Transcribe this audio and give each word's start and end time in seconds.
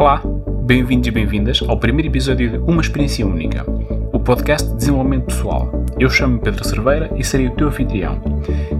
Olá, 0.00 0.22
bem-vindos 0.62 1.08
e 1.08 1.10
bem-vindas 1.10 1.60
ao 1.68 1.76
primeiro 1.76 2.08
episódio 2.08 2.52
de 2.52 2.56
Uma 2.56 2.80
Experiência 2.80 3.26
Única, 3.26 3.66
o 4.14 4.18
podcast 4.18 4.66
de 4.66 4.76
desenvolvimento 4.76 5.26
pessoal. 5.26 5.70
Eu 5.98 6.08
chamo-me 6.08 6.40
Pedro 6.40 6.66
Cerveira 6.66 7.10
e 7.16 7.22
serei 7.22 7.48
o 7.48 7.50
teu 7.50 7.68
anfitrião. 7.68 8.18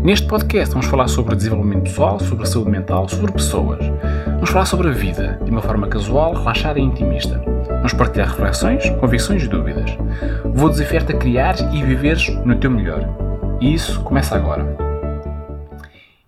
Neste 0.03 0.27
podcast 0.27 0.73
vamos 0.73 0.87
falar 0.87 1.09
sobre 1.09 1.37
desenvolvimento 1.37 1.83
pessoal, 1.83 2.19
sobre 2.21 2.49
saúde 2.49 2.71
mental, 2.71 3.07
sobre 3.07 3.33
pessoas. 3.33 3.81
Vamos 4.25 4.49
falar 4.49 4.65
sobre 4.65 4.89
a 4.89 4.93
vida, 4.93 5.39
de 5.45 5.51
uma 5.51 5.61
forma 5.61 5.89
casual, 5.89 6.33
relaxada 6.33 6.79
e 6.79 6.83
intimista. 6.83 7.39
Vamos 7.69 7.93
partilhar 7.93 8.31
reflexões, 8.31 8.89
convicções 8.99 9.43
e 9.43 9.49
dúvidas. 9.49 9.95
Vou 10.55 10.71
desafiar-te 10.71 11.13
a 11.13 11.19
criar 11.19 11.55
e 11.75 11.83
viveres 11.83 12.35
no 12.47 12.57
teu 12.57 12.71
melhor. 12.71 13.07
E 13.61 13.75
isso 13.75 14.01
começa 14.01 14.35
agora. 14.35 14.90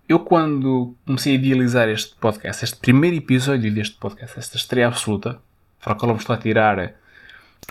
Eu, 0.07 0.19
quando 0.19 0.97
comecei 1.05 1.31
a 1.33 1.35
idealizar 1.35 1.87
este 1.87 2.13
podcast, 2.15 2.65
este 2.65 2.77
primeiro 2.77 3.15
episódio 3.15 3.73
deste 3.73 3.95
podcast, 3.95 4.37
esta 4.37 4.57
estreia 4.57 4.87
absoluta, 4.87 5.39
para 5.81 5.93
a 5.93 5.95
qual 5.95 6.09
vamos 6.09 6.25
lá 6.27 6.35
tirar 6.37 6.93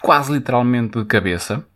quase 0.01 0.33
literalmente 0.33 0.99
de 0.99 1.05
cabeça, 1.05 1.67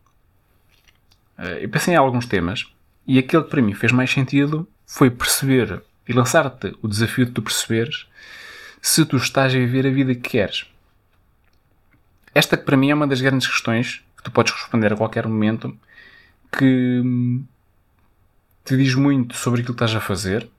eh, 1.39 1.65
eu 1.65 1.69
pensei 1.69 1.93
em 1.93 1.97
alguns 1.99 2.25
temas 2.25 2.67
e 3.07 3.19
aquele 3.19 3.45
que 3.45 3.51
para 3.51 3.61
mim 3.61 3.75
fez 3.75 3.93
mais 3.93 4.11
sentido 4.11 4.67
foi 4.87 5.11
perceber 5.11 5.83
e 6.09 6.13
lançar-te 6.15 6.75
o 6.81 6.89
desafio 6.89 7.27
de 7.27 7.33
tu 7.33 7.43
perceberes 7.43 8.07
se 8.81 9.05
tu 9.05 9.19
estás 9.19 9.55
a 9.55 9.59
viver 9.59 9.87
a 9.87 9.91
vida 9.91 10.15
que 10.15 10.31
queres. 10.31 10.65
Esta 12.35 12.57
que 12.57 12.65
para 12.65 12.79
mim 12.79 12.91
é 12.91 12.95
uma 12.95 13.07
das 13.07 13.21
grandes 13.21 13.47
questões 13.47 14.03
que 14.17 14.23
tu 14.23 14.31
podes 14.31 14.53
responder 14.55 14.93
a 14.93 14.97
qualquer 14.97 15.27
momento 15.29 15.77
que 16.51 17.03
te 18.67 18.77
diz 18.77 18.97
muito 18.97 19.37
sobre 19.37 19.61
aquilo 19.61 19.77
que 19.77 19.85
estás 19.85 19.95
a 19.95 20.05
fazer, 20.05 20.51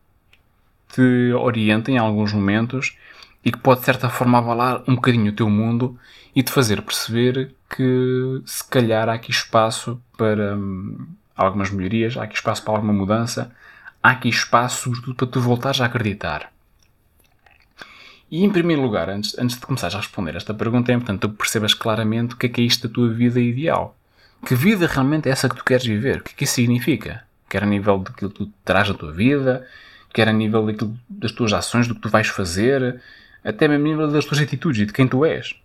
te 0.93 1.33
orienta 1.33 1.91
em 1.91 1.97
alguns 1.97 2.31
momentos 2.31 2.97
e 3.43 3.51
que 3.51 3.57
pode 3.57 3.81
de 3.81 3.85
certa 3.85 4.09
forma 4.09 4.37
avalar 4.37 4.81
um 4.87 4.95
bocadinho 4.95 5.29
o 5.29 5.35
teu 5.35 5.49
mundo 5.49 5.99
e 6.33 6.41
te 6.41 6.49
fazer 6.49 6.81
perceber 6.81 7.53
que 7.69 8.41
se 8.45 8.63
calhar 8.63 9.09
há 9.09 9.13
aqui 9.13 9.29
espaço 9.29 10.01
para 10.17 10.55
hum, 10.55 11.05
algumas 11.35 11.69
melhorias, 11.69 12.15
há 12.15 12.23
aqui 12.23 12.35
espaço 12.35 12.63
para 12.63 12.75
alguma 12.75 12.93
mudança, 12.93 13.53
há 14.01 14.11
aqui 14.11 14.29
espaço 14.29 14.83
sobretudo 14.83 15.15
para 15.15 15.27
tu 15.27 15.41
voltares 15.41 15.81
a 15.81 15.85
acreditar. 15.85 16.49
E 18.31 18.43
em 18.43 18.49
primeiro 18.49 18.81
lugar, 18.81 19.09
antes, 19.09 19.37
antes 19.37 19.57
de 19.57 19.65
começares 19.65 19.95
a 19.95 19.99
responder 19.99 20.35
esta 20.37 20.53
pergunta, 20.53 20.93
é 20.93 20.95
importante 20.95 21.21
tu 21.21 21.29
percebas 21.29 21.73
claramente 21.73 22.35
o 22.35 22.37
que 22.37 22.45
é 22.45 22.49
que 22.49 22.61
é 22.61 22.63
isto 22.63 22.87
da 22.87 22.93
tua 22.93 23.09
vida 23.09 23.39
ideal. 23.39 23.97
Que 24.45 24.55
vida 24.55 24.87
realmente 24.87 25.27
é 25.27 25.31
essa 25.33 25.49
que 25.49 25.55
tu 25.55 25.65
queres 25.65 25.85
viver? 25.85 26.19
O 26.19 26.23
que 26.23 26.31
é 26.31 26.35
que 26.37 26.43
isso 26.45 26.53
significa? 26.53 27.26
Quer 27.49 27.63
a 27.63 27.65
nível 27.65 27.99
daquilo 27.99 28.29
que 28.31 28.37
tu 28.37 28.51
traz 28.63 28.89
na 28.89 28.95
tua 28.95 29.11
vida, 29.11 29.65
quer 30.13 30.27
a 30.27 30.33
nível 30.33 30.65
daquilo, 30.65 30.97
das 31.09 31.31
tuas 31.31 31.53
ações, 31.53 31.87
do 31.87 31.95
que 31.95 32.01
tu 32.01 32.09
vais 32.09 32.27
fazer, 32.27 33.01
até 33.43 33.67
mesmo 33.67 33.85
a 33.85 33.89
nível 33.89 34.11
das 34.11 34.25
tuas 34.25 34.41
atitudes 34.41 34.81
e 34.81 34.85
de 34.85 34.93
quem 34.93 35.07
tu 35.07 35.23
és. 35.23 35.55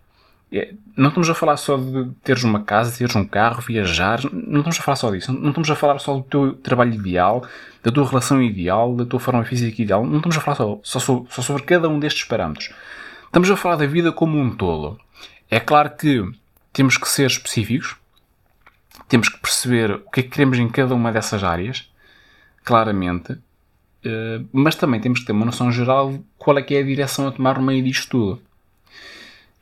É, 0.55 0.71
não 0.95 1.07
estamos 1.07 1.27
a 1.31 1.33
falar 1.33 1.57
só 1.57 1.75
de 1.77 2.11
teres 2.23 2.43
uma 2.43 2.61
casa, 2.61 2.95
teres 2.95 3.15
um 3.15 3.25
carro, 3.25 3.59
viajar, 3.59 4.19
não 4.31 4.59
estamos 4.59 4.79
a 4.79 4.83
falar 4.83 4.95
só 4.95 5.09
disso. 5.09 5.33
Não 5.33 5.49
estamos 5.49 5.69
a 5.71 5.75
falar 5.75 5.97
só 5.97 6.13
do 6.13 6.21
teu 6.21 6.53
trabalho 6.53 6.93
ideal, 6.93 7.43
da 7.81 7.91
tua 7.91 8.07
relação 8.07 8.41
ideal, 8.41 8.95
da 8.95 9.03
tua 9.03 9.19
forma 9.19 9.43
física 9.43 9.81
ideal. 9.81 10.05
Não 10.05 10.17
estamos 10.17 10.37
a 10.37 10.41
falar 10.41 10.55
só, 10.55 10.79
só, 10.83 10.99
só 10.99 11.41
sobre 11.41 11.63
cada 11.63 11.89
um 11.89 11.99
destes 11.99 12.25
parâmetros. 12.25 12.69
Estamos 13.25 13.49
a 13.49 13.57
falar 13.57 13.77
da 13.77 13.87
vida 13.87 14.11
como 14.11 14.39
um 14.39 14.55
todo. 14.55 14.99
É 15.49 15.59
claro 15.59 15.89
que 15.97 16.23
temos 16.71 16.97
que 16.97 17.09
ser 17.09 17.25
específicos, 17.25 17.95
temos 19.13 19.29
que 19.29 19.37
perceber 19.37 19.91
o 19.91 20.09
que 20.09 20.21
é 20.21 20.23
que 20.23 20.29
queremos 20.29 20.57
em 20.57 20.67
cada 20.67 20.95
uma 20.95 21.11
dessas 21.11 21.43
áreas, 21.43 21.87
claramente, 22.63 23.37
eh, 24.03 24.41
mas 24.51 24.73
também 24.73 24.99
temos 24.99 25.19
que 25.19 25.27
ter 25.27 25.33
uma 25.33 25.45
noção 25.45 25.71
geral 25.71 26.13
de 26.13 26.21
qual 26.35 26.57
é 26.57 26.63
que 26.63 26.73
é 26.73 26.79
a 26.79 26.83
direção 26.83 27.27
a 27.27 27.31
tomar 27.31 27.59
no 27.59 27.67
meio 27.67 27.83
disto 27.83 28.09
tudo. 28.09 28.41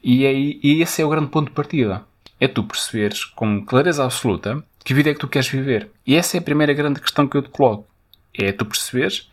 E, 0.02 0.26
aí, 0.26 0.58
e 0.64 0.82
esse 0.82 1.02
é 1.02 1.06
o 1.06 1.10
grande 1.10 1.28
ponto 1.28 1.50
de 1.50 1.54
partida. 1.54 2.06
É 2.40 2.48
tu 2.48 2.64
perceberes 2.64 3.26
com 3.26 3.66
clareza 3.66 4.06
absoluta 4.06 4.64
que 4.86 4.94
vida 4.94 5.10
é 5.10 5.14
que 5.14 5.20
tu 5.20 5.28
queres 5.28 5.50
viver. 5.50 5.90
E 6.08 6.16
essa 6.16 6.38
é 6.38 6.40
a 6.40 6.44
primeira 6.44 6.72
grande 6.72 7.02
questão 7.02 7.28
que 7.28 7.36
eu 7.36 7.42
te 7.42 7.50
coloco. 7.50 7.86
É 8.34 8.54
tu 8.54 8.66
perceberes 8.66 9.30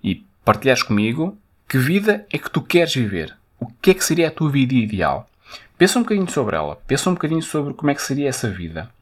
e 0.00 0.24
partilhares 0.44 0.84
comigo 0.84 1.36
que 1.68 1.76
vida 1.76 2.24
é 2.32 2.38
que 2.38 2.52
tu 2.52 2.62
queres 2.62 2.94
viver. 2.94 3.36
O 3.58 3.66
que 3.66 3.90
é 3.90 3.94
que 3.94 4.04
seria 4.04 4.28
a 4.28 4.30
tua 4.30 4.48
vida 4.48 4.74
ideal? 4.74 5.28
Pensa 5.76 5.98
um 5.98 6.02
bocadinho 6.02 6.30
sobre 6.30 6.54
ela. 6.54 6.76
Pensa 6.86 7.10
um 7.10 7.14
bocadinho 7.14 7.42
sobre 7.42 7.74
como 7.74 7.90
é 7.90 7.96
que 7.96 8.02
seria 8.02 8.28
essa 8.28 8.48
vida. 8.48 8.94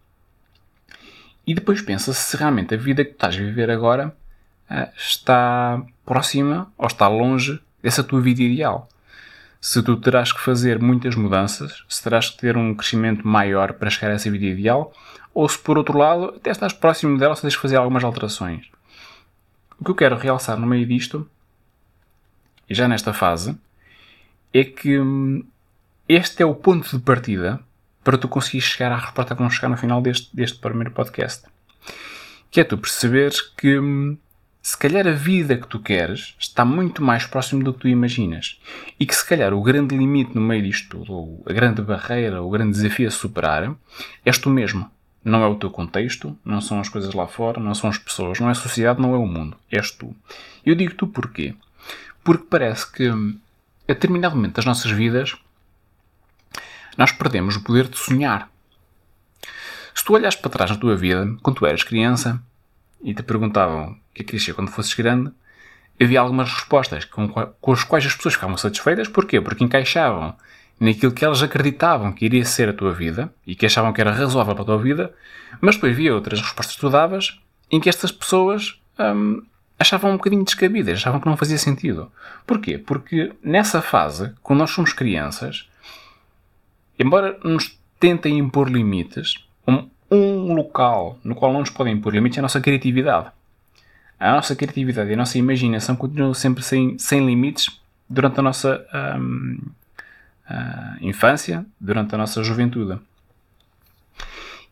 E 1.47 1.55
depois 1.55 1.82
pensa 1.82 2.12
se 2.12 2.37
realmente 2.37 2.75
a 2.75 2.78
vida 2.78 3.05
que 3.05 3.12
estás 3.12 3.34
a 3.34 3.38
viver 3.38 3.71
agora 3.71 4.15
uh, 4.71 4.88
está 4.97 5.82
próxima 6.05 6.72
ou 6.78 6.87
está 6.87 7.09
longe 7.09 7.60
dessa 7.82 8.03
tua 8.03 8.21
vida 8.21 8.43
ideal 8.43 8.88
se 9.65 9.82
tu 9.82 9.97
terás 9.97 10.31
que 10.31 10.43
fazer 10.43 10.78
muitas 10.78 11.15
mudanças, 11.15 11.87
se 11.88 12.03
terás 12.03 12.28
que 12.28 12.37
ter 12.37 12.55
um 12.55 12.75
crescimento 12.75 13.27
maior 13.27 13.72
para 13.72 13.88
chegar 13.88 14.10
a 14.10 14.15
essa 14.15 14.31
vida 14.31 14.44
ideal, 14.44 14.93
ou 15.32 15.49
se 15.49 15.59
por 15.59 15.78
outro 15.78 15.97
lado 15.97 16.34
até 16.37 16.50
estás 16.50 16.75
próximo 16.75 17.16
dela, 17.16 17.34
se 17.34 17.41
tens 17.41 17.56
que 17.56 17.62
fazer 17.62 17.76
algumas 17.76 18.05
alterações. 18.05 18.66
O 19.81 19.82
que 19.82 19.91
eu 19.91 19.94
quero 19.94 20.19
realçar 20.19 20.61
no 20.61 20.66
meio 20.66 20.87
disto, 20.87 21.26
e 22.69 22.75
já 22.75 22.87
nesta 22.87 23.15
fase, 23.15 23.56
é 24.53 24.65
que 24.65 25.00
hum, 25.00 25.43
este 26.06 26.43
é 26.43 26.47
o 26.47 26.55
ponto 26.55 26.99
de 26.99 27.03
partida 27.03 27.59
para 28.05 28.19
tu 28.19 28.29
conseguires 28.29 28.69
chegar 28.69 28.93
à 28.93 28.97
resposta 28.97 29.35
que 29.35 29.41
vamos 29.41 29.55
chegar 29.55 29.71
no 29.71 29.77
final 29.77 30.01
deste, 30.03 30.35
deste 30.37 30.59
primeiro 30.59 30.91
podcast. 30.91 31.47
Que 32.51 32.61
é 32.61 32.65
tu 32.65 32.77
perceberes 32.79 33.41
que 33.41 33.79
hum, 33.79 34.17
se 34.63 34.79
calhar 34.79 35.07
a 35.07 35.13
vida 35.13 35.57
que 35.57 35.67
tu 35.67 35.79
queres 35.79 36.35
está 36.39 36.65
muito 36.65 37.03
mais 37.03 37.27
próximo 37.27 37.65
do 37.65 37.73
que 37.73 37.81
tu 37.81 37.89
imaginas. 37.89 38.61
E 39.01 39.05
que 39.05 39.15
se 39.15 39.27
calhar 39.27 39.53
o 39.53 39.63
grande 39.63 39.97
limite 39.97 40.35
no 40.35 40.41
meio 40.41 40.63
disto 40.63 40.89
tudo, 40.89 41.13
ou 41.13 41.45
a 41.47 41.53
grande 41.53 41.83
barreira, 41.83 42.43
o 42.43 42.51
grande 42.51 42.73
desafio 42.73 43.09
a 43.09 43.11
superar, 43.11 43.75
és 44.25 44.39
tu 44.39 44.49
mesmo. 44.49 44.91
Não 45.25 45.43
é 45.43 45.47
o 45.47 45.55
teu 45.55 45.71
contexto, 45.71 46.37
não 46.45 46.61
são 46.61 46.81
as 46.81 46.89
coisas 46.89 47.15
lá 47.15 47.27
fora, 47.27 47.59
não 47.59 47.75
são 47.75 47.89
as 47.89 47.99
pessoas, 47.99 48.39
não 48.39 48.49
é 48.49 48.53
a 48.53 48.55
sociedade, 48.55 49.01
não 49.01 49.15
é 49.15 49.19
o 49.19 49.27
mundo. 49.27 49.57
És 49.71 49.91
tu. 49.91 50.15
Eu 50.65 50.75
digo 50.75 50.95
tu 50.95 51.07
porquê? 51.07 51.55
Porque 52.23 52.47
parece 52.49 52.91
que 52.91 53.09
a 53.09 53.93
determinado 53.93 54.37
momento 54.37 54.57
das 54.57 54.65
nossas 54.65 54.91
vidas 54.91 55.37
nós 56.97 57.12
perdemos 57.12 57.56
o 57.56 57.62
poder 57.62 57.88
de 57.88 57.99
sonhar. 57.99 58.49
Se 59.94 60.05
tu 60.05 60.15
olhas 60.15 60.34
para 60.34 60.50
trás 60.50 60.71
na 60.71 60.77
tua 60.77 60.97
vida, 60.97 61.27
quando 61.43 61.56
tu 61.56 61.66
eras 61.66 61.82
criança, 61.82 62.43
e 63.03 63.15
te 63.15 63.22
perguntavam 63.22 63.93
o 63.93 64.15
que 64.15 64.22
é 64.22 64.25
querias 64.25 64.44
ser 64.44 64.55
quando 64.55 64.71
fosses 64.71 64.94
grande, 64.94 65.31
havia 66.00 66.21
algumas 66.21 66.50
respostas 66.53 67.05
com, 67.05 67.28
com 67.28 67.72
as 67.72 67.84
quais 67.84 68.06
as 68.06 68.15
pessoas 68.15 68.34
ficavam 68.34 68.56
satisfeitas. 68.56 69.09
Porquê? 69.09 69.41
Porque 69.41 69.62
encaixavam 69.62 70.34
naquilo 70.81 71.12
que 71.12 71.25
elas 71.25 71.43
acreditavam 71.43 72.12
que 72.12 72.25
iria 72.25 72.44
ser 72.44 72.69
a 72.69 72.72
tua 72.72 72.93
vida 72.93 73.32
e 73.47 73.55
que 73.55 73.66
achavam 73.66 73.93
que 73.93 74.00
era 74.00 74.11
razoável 74.11 74.55
para 74.55 74.62
a 74.62 74.66
tua 74.66 74.78
vida, 74.78 75.15
mas 75.61 75.76
depois 75.76 75.93
havia 75.93 76.15
outras 76.15 76.41
respostas 76.41 76.75
que 76.75 76.81
tu 76.81 76.91
davas 76.91 77.38
em 77.71 77.81
que 77.81 77.88
estas 77.88 78.11
pessoas 78.11 78.81
hum, 78.99 79.43
achavam 79.78 80.12
um 80.12 80.16
bocadinho 80.16 80.44
descabidas, 80.44 80.99
achavam 80.99 81.21
que 81.21 81.26
não 81.26 81.37
fazia 81.37 81.59
sentido. 81.59 82.11
Porquê? 82.47 82.78
Porque 82.78 83.32
nessa 83.43 83.81
fase, 83.81 84.32
quando 84.43 84.61
nós 84.61 84.71
somos 84.71 84.93
crianças, 84.93 85.69
embora 86.99 87.38
nos 87.43 87.78
tentem 87.99 88.38
impor 88.38 88.69
limites, 88.69 89.44
um, 89.66 89.88
um 90.10 90.55
local 90.55 91.19
no 91.25 91.34
qual 91.34 91.53
não 91.53 91.60
nos 91.60 91.71
podem 91.71 91.94
impor 91.94 92.12
limites 92.12 92.38
é 92.38 92.41
a 92.41 92.43
nossa 92.43 92.60
criatividade. 92.60 93.31
A 94.19 94.32
nossa 94.32 94.55
criatividade 94.55 95.10
e 95.10 95.15
a 95.15 95.16
nossa 95.16 95.38
imaginação 95.38 95.97
continuam 95.97 96.34
sempre 96.34 96.62
sem, 96.62 96.99
sem 96.99 97.25
limites 97.27 97.81
durante 98.09 98.38
a 98.38 98.43
nossa 98.43 98.87
um, 99.19 99.59
uh, 100.49 100.97
infância, 101.00 101.66
durante 101.81 102.15
a 102.15 102.19
nossa 102.19 102.43
juventude. 102.43 102.99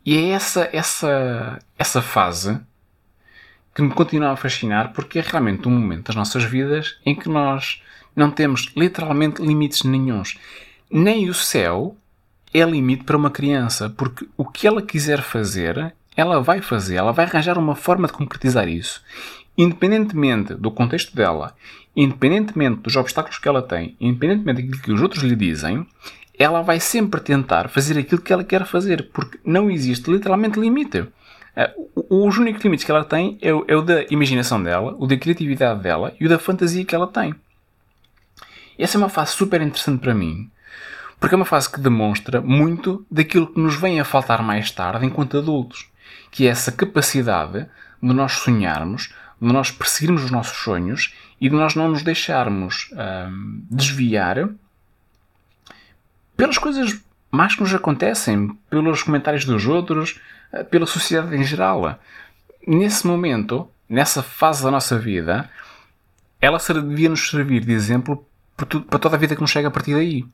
E 0.05 0.17
é 0.17 0.31
essa, 0.31 0.69
essa, 0.73 1.59
essa 1.79 2.03
fase 2.03 2.61
que 3.75 3.83
me 3.83 3.91
continua 3.91 4.33
a 4.33 4.37
fascinar 4.37 4.93
porque 4.93 5.19
é 5.19 5.23
realmente 5.23 5.67
um 5.67 5.73
momento 5.73 6.07
das 6.07 6.17
nossas 6.17 6.45
vidas 6.45 6.99
em 7.05 7.15
que 7.15 7.29
nós 7.29 7.83
não 8.15 8.31
temos 8.31 8.71
literalmente 8.77 9.41
limites 9.41 9.83
nenhums. 9.85 10.37
Nem 10.91 11.31
o 11.31 11.35
céu 11.35 11.97
é 12.53 12.65
limite 12.65 13.05
para 13.05 13.17
uma 13.17 13.31
criança, 13.31 13.89
porque 13.91 14.27
o 14.37 14.45
que 14.45 14.67
ela 14.67 14.83
quiser 14.83 15.23
fazer, 15.23 15.95
ela 16.17 16.41
vai 16.41 16.61
fazer, 16.61 16.97
ela 16.97 17.13
vai 17.13 17.25
arranjar 17.25 17.59
uma 17.59 17.75
forma 17.75 18.07
de 18.07 18.13
concretizar 18.13 18.69
isso. 18.69 19.03
Independentemente 19.57 20.55
do 20.55 20.71
contexto 20.71 21.15
dela, 21.15 21.55
independentemente 21.97 22.81
dos 22.81 22.97
obstáculos 22.97 23.39
que 23.39 23.49
ela 23.49 23.63
tem, 23.63 23.97
independentemente 24.01 24.63
daquilo 24.63 24.83
que 24.83 24.93
os 24.93 25.01
outros 25.01 25.23
lhe 25.23 25.37
dizem, 25.37 25.87
ela 26.39 26.63
vai 26.63 26.81
sempre 26.81 27.21
tentar 27.21 27.69
fazer 27.69 27.99
aquilo 27.99 28.21
que 28.21 28.33
ela 28.33 28.45
quer 28.45 28.65
fazer, 28.67 29.11
porque 29.13 29.39
não 29.45 29.71
existe 29.71 30.11
literalmente 30.11 30.59
limite. 30.59 31.07
Eh, 31.55 31.75
os 32.09 32.39
únicos 32.39 32.63
limites 32.63 32.85
que 32.85 32.91
ela 32.91 33.05
tem 33.05 33.39
é 33.41 33.53
o, 33.53 33.65
é 33.69 33.77
o 33.77 33.83
da 33.83 34.05
imaginação 34.11 34.63
dela, 34.63 34.97
o 34.99 35.07
da 35.07 35.17
criatividade 35.17 35.83
dela 35.83 36.15
e 36.19 36.27
o 36.27 36.29
da 36.29 36.39
fantasia 36.39 36.85
que 36.85 36.95
ela 36.95 37.07
tem. 37.07 37.35
Essa 38.79 38.97
é 38.97 38.99
uma 38.99 39.11
fase 39.11 39.33
super 39.33 39.61
interessante 39.61 40.01
para 40.01 40.15
mim, 40.15 40.51
porque 41.23 41.37
é 41.37 41.39
uma 41.39 41.45
fase 41.45 41.71
que 41.71 41.79
demonstra 41.79 42.41
muito 42.41 43.07
daquilo 43.09 43.47
que 43.47 43.61
nos 43.61 43.77
vem 43.77 44.01
a 44.01 44.05
faltar 44.05 44.43
mais 44.43 44.73
tarde 44.73 45.07
enquanto 45.07 45.39
adultos, 45.39 45.89
que 46.33 46.49
é 46.49 46.51
essa 46.51 46.73
capacidade 46.73 47.61
de 48.03 48.13
nós 48.13 48.33
sonharmos, 48.33 49.15
de 49.41 49.53
nós 49.53 49.71
perseguirmos 49.71 50.25
os 50.25 50.33
nossos 50.33 50.57
sonhos 50.59 51.15
e 51.41 51.49
de 51.49 51.55
nós 51.55 51.77
não 51.77 51.89
nos 51.91 52.03
deixarmos 52.03 52.91
hum, 52.93 53.63
desviar 53.71 54.49
pelas 56.37 56.59
coisas 56.59 57.01
más 57.31 57.55
que 57.55 57.61
nos 57.61 57.73
acontecem, 57.73 58.49
pelos 58.69 59.05
comentários 59.05 59.45
dos 59.45 59.65
outros, 59.65 60.21
eh, 60.53 60.65
pela 60.65 60.87
sociedade 60.87 61.37
em 61.37 61.45
geral. 61.45 62.01
Nesse 62.67 63.07
momento, 63.07 63.71
nessa 63.89 64.25
fase 64.25 64.65
da 64.65 64.73
nossa 64.73 64.99
vida, 64.99 65.49
ela 66.41 66.59
devia 66.59 67.11
nos 67.11 67.31
servir 67.31 67.65
de 67.65 67.71
exemplo 67.71 68.27
para 68.57 68.99
toda 68.99 69.15
a 69.15 69.19
vida 69.21 69.37
que 69.37 69.41
nos 69.41 69.53
chega 69.53 69.69
a 69.69 69.71
partir 69.71 69.95
daí. 69.95 70.27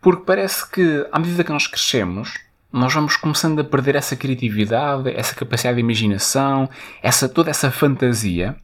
Porque 0.00 0.24
parece 0.24 0.68
que, 0.70 1.06
à 1.12 1.18
medida 1.18 1.44
que 1.44 1.52
nós 1.52 1.66
crescemos, 1.66 2.34
nós 2.72 2.94
vamos 2.94 3.16
começando 3.16 3.60
a 3.60 3.64
perder 3.64 3.96
essa 3.96 4.16
criatividade, 4.16 5.10
essa 5.10 5.34
capacidade 5.34 5.76
de 5.76 5.82
imaginação, 5.82 6.68
essa, 7.02 7.28
toda 7.28 7.50
essa 7.50 7.70
fantasia. 7.70 8.56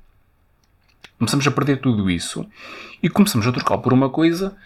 Começamos 1.19 1.47
a 1.47 1.51
perder 1.51 1.81
tudo 1.81 2.11
isso 2.11 2.47
e 3.03 3.09
começamos 3.09 3.47
a 3.47 3.53
trocar 3.53 3.79
por 3.79 3.93
uma 3.93 4.09
coisa 4.09 4.57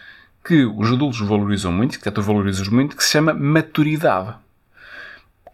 que 0.45 0.65
os 0.65 0.93
adultos 0.93 1.21
valorizam 1.21 1.73
muito, 1.73 1.99
que 1.99 2.11
tu 2.11 2.23
valorizas 2.23 2.69
muito, 2.69 2.97
que 2.97 3.05
se 3.05 3.11
chama 3.11 3.35
maturidade. 3.35 4.35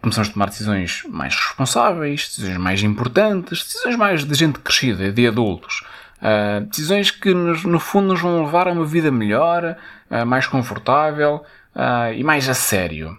Começamos 0.00 0.28
a 0.28 0.32
tomar 0.32 0.48
decisões 0.48 1.02
mais 1.08 1.34
responsáveis, 1.34 2.28
decisões 2.28 2.58
mais 2.58 2.82
importantes, 2.82 3.64
decisões 3.64 3.96
mais 3.96 4.24
de 4.24 4.34
gente 4.34 4.58
crescida, 4.58 5.10
de 5.12 5.26
adultos. 5.26 5.82
Uh, 6.18 6.64
decisões 6.66 7.10
que, 7.10 7.34
nos, 7.34 7.64
no 7.64 7.78
fundo, 7.78 8.08
nos 8.08 8.20
vão 8.20 8.44
levar 8.44 8.68
a 8.68 8.72
uma 8.72 8.86
vida 8.86 9.10
melhor, 9.10 9.76
uh, 10.10 10.26
mais 10.26 10.46
confortável 10.46 11.44
uh, 11.74 12.12
e 12.14 12.24
mais 12.24 12.48
a 12.48 12.54
sério. 12.54 13.18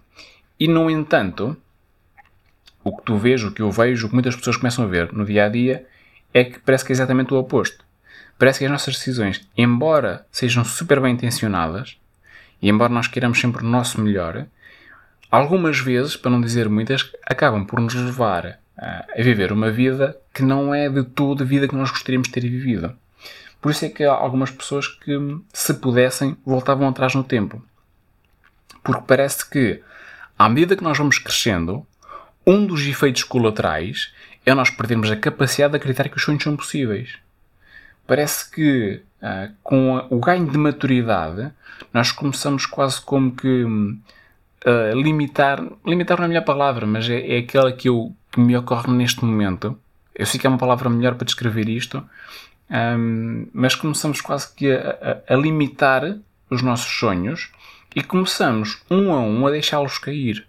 E, 0.60 0.68
no 0.68 0.90
entanto, 0.90 1.56
o 2.84 2.96
que 2.96 3.04
tu 3.04 3.16
vês, 3.18 3.44
o 3.44 3.52
que 3.52 3.62
eu 3.62 3.70
vejo, 3.72 4.08
o 4.08 4.10
que 4.10 4.16
muitas 4.16 4.36
pessoas 4.36 4.58
começam 4.58 4.86
a 4.86 4.88
ver 4.88 5.14
no 5.14 5.26
dia 5.26 5.46
a 5.46 5.50
dia, 5.50 5.86
é 6.34 6.44
que 6.44 6.60
parece 6.60 6.84
que 6.84 6.92
é 6.92 6.96
exatamente 6.96 7.34
o 7.34 7.38
oposto. 7.38 7.86
Parece 8.38 8.60
que 8.60 8.66
as 8.66 8.72
nossas 8.72 8.96
decisões, 8.96 9.48
embora 9.58 10.26
sejam 10.32 10.64
super 10.64 11.00
bem 11.00 11.14
intencionadas, 11.14 11.98
e 12.62 12.70
embora 12.70 12.94
nós 12.94 13.08
queiramos 13.08 13.40
sempre 13.40 13.64
o 13.64 13.68
nosso 13.68 14.02
melhor, 14.02 14.46
algumas 15.30 15.80
vezes, 15.80 16.16
para 16.16 16.32
não 16.32 16.42
dizer 16.42 16.70
muitas, 16.70 17.12
acabam 17.26 17.66
por 17.66 17.80
nos 17.80 17.94
levar 17.94 18.60
a 18.78 19.06
viver 19.22 19.52
uma 19.52 19.72
vida 19.72 20.16
que 20.38 20.44
não 20.44 20.74
é 20.74 20.88
de 20.88 21.04
toda 21.04 21.44
a 21.44 21.48
vida 21.48 21.68
que 21.68 21.76
nós 21.76 21.90
gostaríamos 21.90 22.28
de 22.28 22.34
ter 22.36 22.42
vivido. 22.42 22.94
Por 23.60 23.72
isso 23.72 23.86
é 23.86 23.90
que 23.90 24.04
há 24.04 24.14
algumas 24.14 24.52
pessoas 24.52 24.88
que, 24.88 25.18
se 25.52 25.74
pudessem, 25.74 26.38
voltavam 26.46 26.88
atrás 26.88 27.16
no 27.16 27.24
tempo. 27.24 27.60
Porque 28.84 29.02
parece 29.08 29.50
que, 29.50 29.82
à 30.38 30.48
medida 30.48 30.76
que 30.76 30.84
nós 30.84 30.96
vamos 30.96 31.18
crescendo, 31.18 31.84
um 32.46 32.68
dos 32.68 32.86
efeitos 32.86 33.24
colaterais 33.24 34.14
é 34.46 34.54
nós 34.54 34.70
perdermos 34.70 35.10
a 35.10 35.16
capacidade 35.16 35.72
de 35.72 35.78
acreditar 35.78 36.08
que 36.08 36.18
os 36.18 36.24
sonhos 36.24 36.44
são 36.44 36.56
possíveis. 36.56 37.18
Parece 38.06 38.52
que, 38.52 39.02
uh, 39.24 39.52
com 39.64 40.06
o 40.12 40.20
ganho 40.20 40.50
de 40.52 40.58
maturidade, 40.58 41.52
nós 41.92 42.12
começamos 42.12 42.68
quase 42.68 43.02
como 43.02 43.36
que 43.36 43.64
uh, 43.64 44.00
limitar 44.94 45.66
limitar 45.84 46.18
não 46.18 46.26
é 46.26 46.28
a 46.28 46.30
minha 46.30 46.42
palavra, 46.44 46.86
mas 46.86 47.10
é, 47.10 47.38
é 47.38 47.40
aquela 47.40 47.72
que 47.72 47.90
eu 47.90 48.16
que 48.32 48.40
me 48.40 48.56
ocorre 48.56 48.94
neste 48.94 49.26
momento. 49.26 49.78
Eu 50.18 50.26
sei 50.26 50.40
que 50.40 50.48
é 50.48 50.50
uma 50.50 50.58
palavra 50.58 50.90
melhor 50.90 51.14
para 51.14 51.26
descrever 51.26 51.70
isto, 51.70 52.04
um, 52.70 53.48
mas 53.54 53.76
começamos 53.76 54.20
quase 54.20 54.52
que 54.54 54.72
a, 54.72 55.22
a, 55.30 55.34
a, 55.34 55.38
limitar 55.38 56.18
os 56.50 56.62
nossos 56.64 56.92
sonhos 57.00 57.52
e 57.96 58.02
começamos 58.02 58.82
um 58.90 59.14
a 59.14 59.20
um 59.20 59.46
a 59.46 59.52
deixá-los 59.52 60.00
cair. 60.00 60.46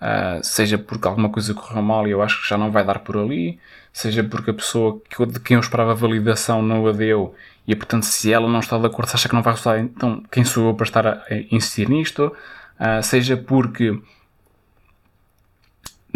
Uh, 0.00 0.42
seja 0.42 0.76
porque 0.76 1.06
alguma 1.06 1.28
coisa 1.28 1.54
correu 1.54 1.82
mal 1.82 2.06
e 2.06 2.10
eu 2.10 2.22
acho 2.22 2.42
que 2.42 2.48
já 2.48 2.56
não 2.56 2.70
vai 2.70 2.84
dar 2.84 3.00
por 3.00 3.16
ali, 3.16 3.58
seja 3.92 4.24
porque 4.24 4.50
a 4.50 4.54
pessoa 4.54 5.00
de 5.28 5.40
quem 5.40 5.54
eu 5.54 5.60
esperava 5.60 5.94
validação 5.94 6.62
não 6.62 6.86
a 6.86 6.92
deu 6.92 7.34
e 7.66 7.74
portanto 7.74 8.04
se 8.04 8.30
ela 8.30 8.46
não 8.48 8.60
está 8.60 8.76
de 8.76 8.86
acordo, 8.86 9.08
se 9.08 9.16
acha 9.16 9.28
que 9.28 9.34
não 9.34 9.42
vai 9.42 9.54
resultar, 9.54 9.78
então 9.78 10.22
quem 10.30 10.44
sou 10.44 10.68
eu 10.68 10.74
para 10.74 10.84
estar 10.84 11.06
a, 11.06 11.12
a 11.30 11.34
insistir 11.50 11.88
nisto? 11.88 12.34
Uh, 12.78 13.02
seja 13.02 13.36
porque 13.36 13.98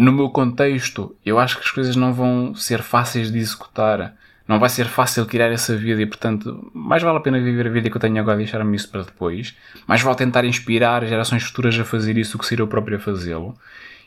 no 0.01 0.11
meu 0.11 0.29
contexto, 0.29 1.15
eu 1.23 1.37
acho 1.37 1.57
que 1.57 1.63
as 1.63 1.69
coisas 1.69 1.95
não 1.95 2.11
vão 2.11 2.55
ser 2.55 2.81
fáceis 2.81 3.31
de 3.31 3.37
executar. 3.37 4.15
Não 4.47 4.59
vai 4.59 4.67
ser 4.67 4.85
fácil 4.85 5.27
criar 5.27 5.51
essa 5.51 5.77
vida 5.77 6.01
e, 6.01 6.05
portanto, 6.07 6.71
mais 6.73 7.03
vale 7.03 7.19
a 7.19 7.21
pena 7.21 7.39
viver 7.39 7.67
a 7.67 7.69
vida 7.69 7.87
que 7.87 7.95
eu 7.95 8.01
tenho 8.01 8.19
agora 8.19 8.41
e 8.41 8.43
deixar-me 8.43 8.75
isso 8.75 8.89
para 8.89 9.03
depois. 9.03 9.55
Mais 9.85 10.01
vale 10.01 10.17
tentar 10.17 10.43
inspirar 10.43 11.05
gerações 11.05 11.43
futuras 11.43 11.79
a 11.79 11.85
fazer 11.85 12.17
isso 12.17 12.31
do 12.33 12.39
que 12.39 12.47
ser 12.47 12.59
eu 12.59 12.67
próprio 12.67 12.97
a 12.97 12.99
fazê-lo. 12.99 13.55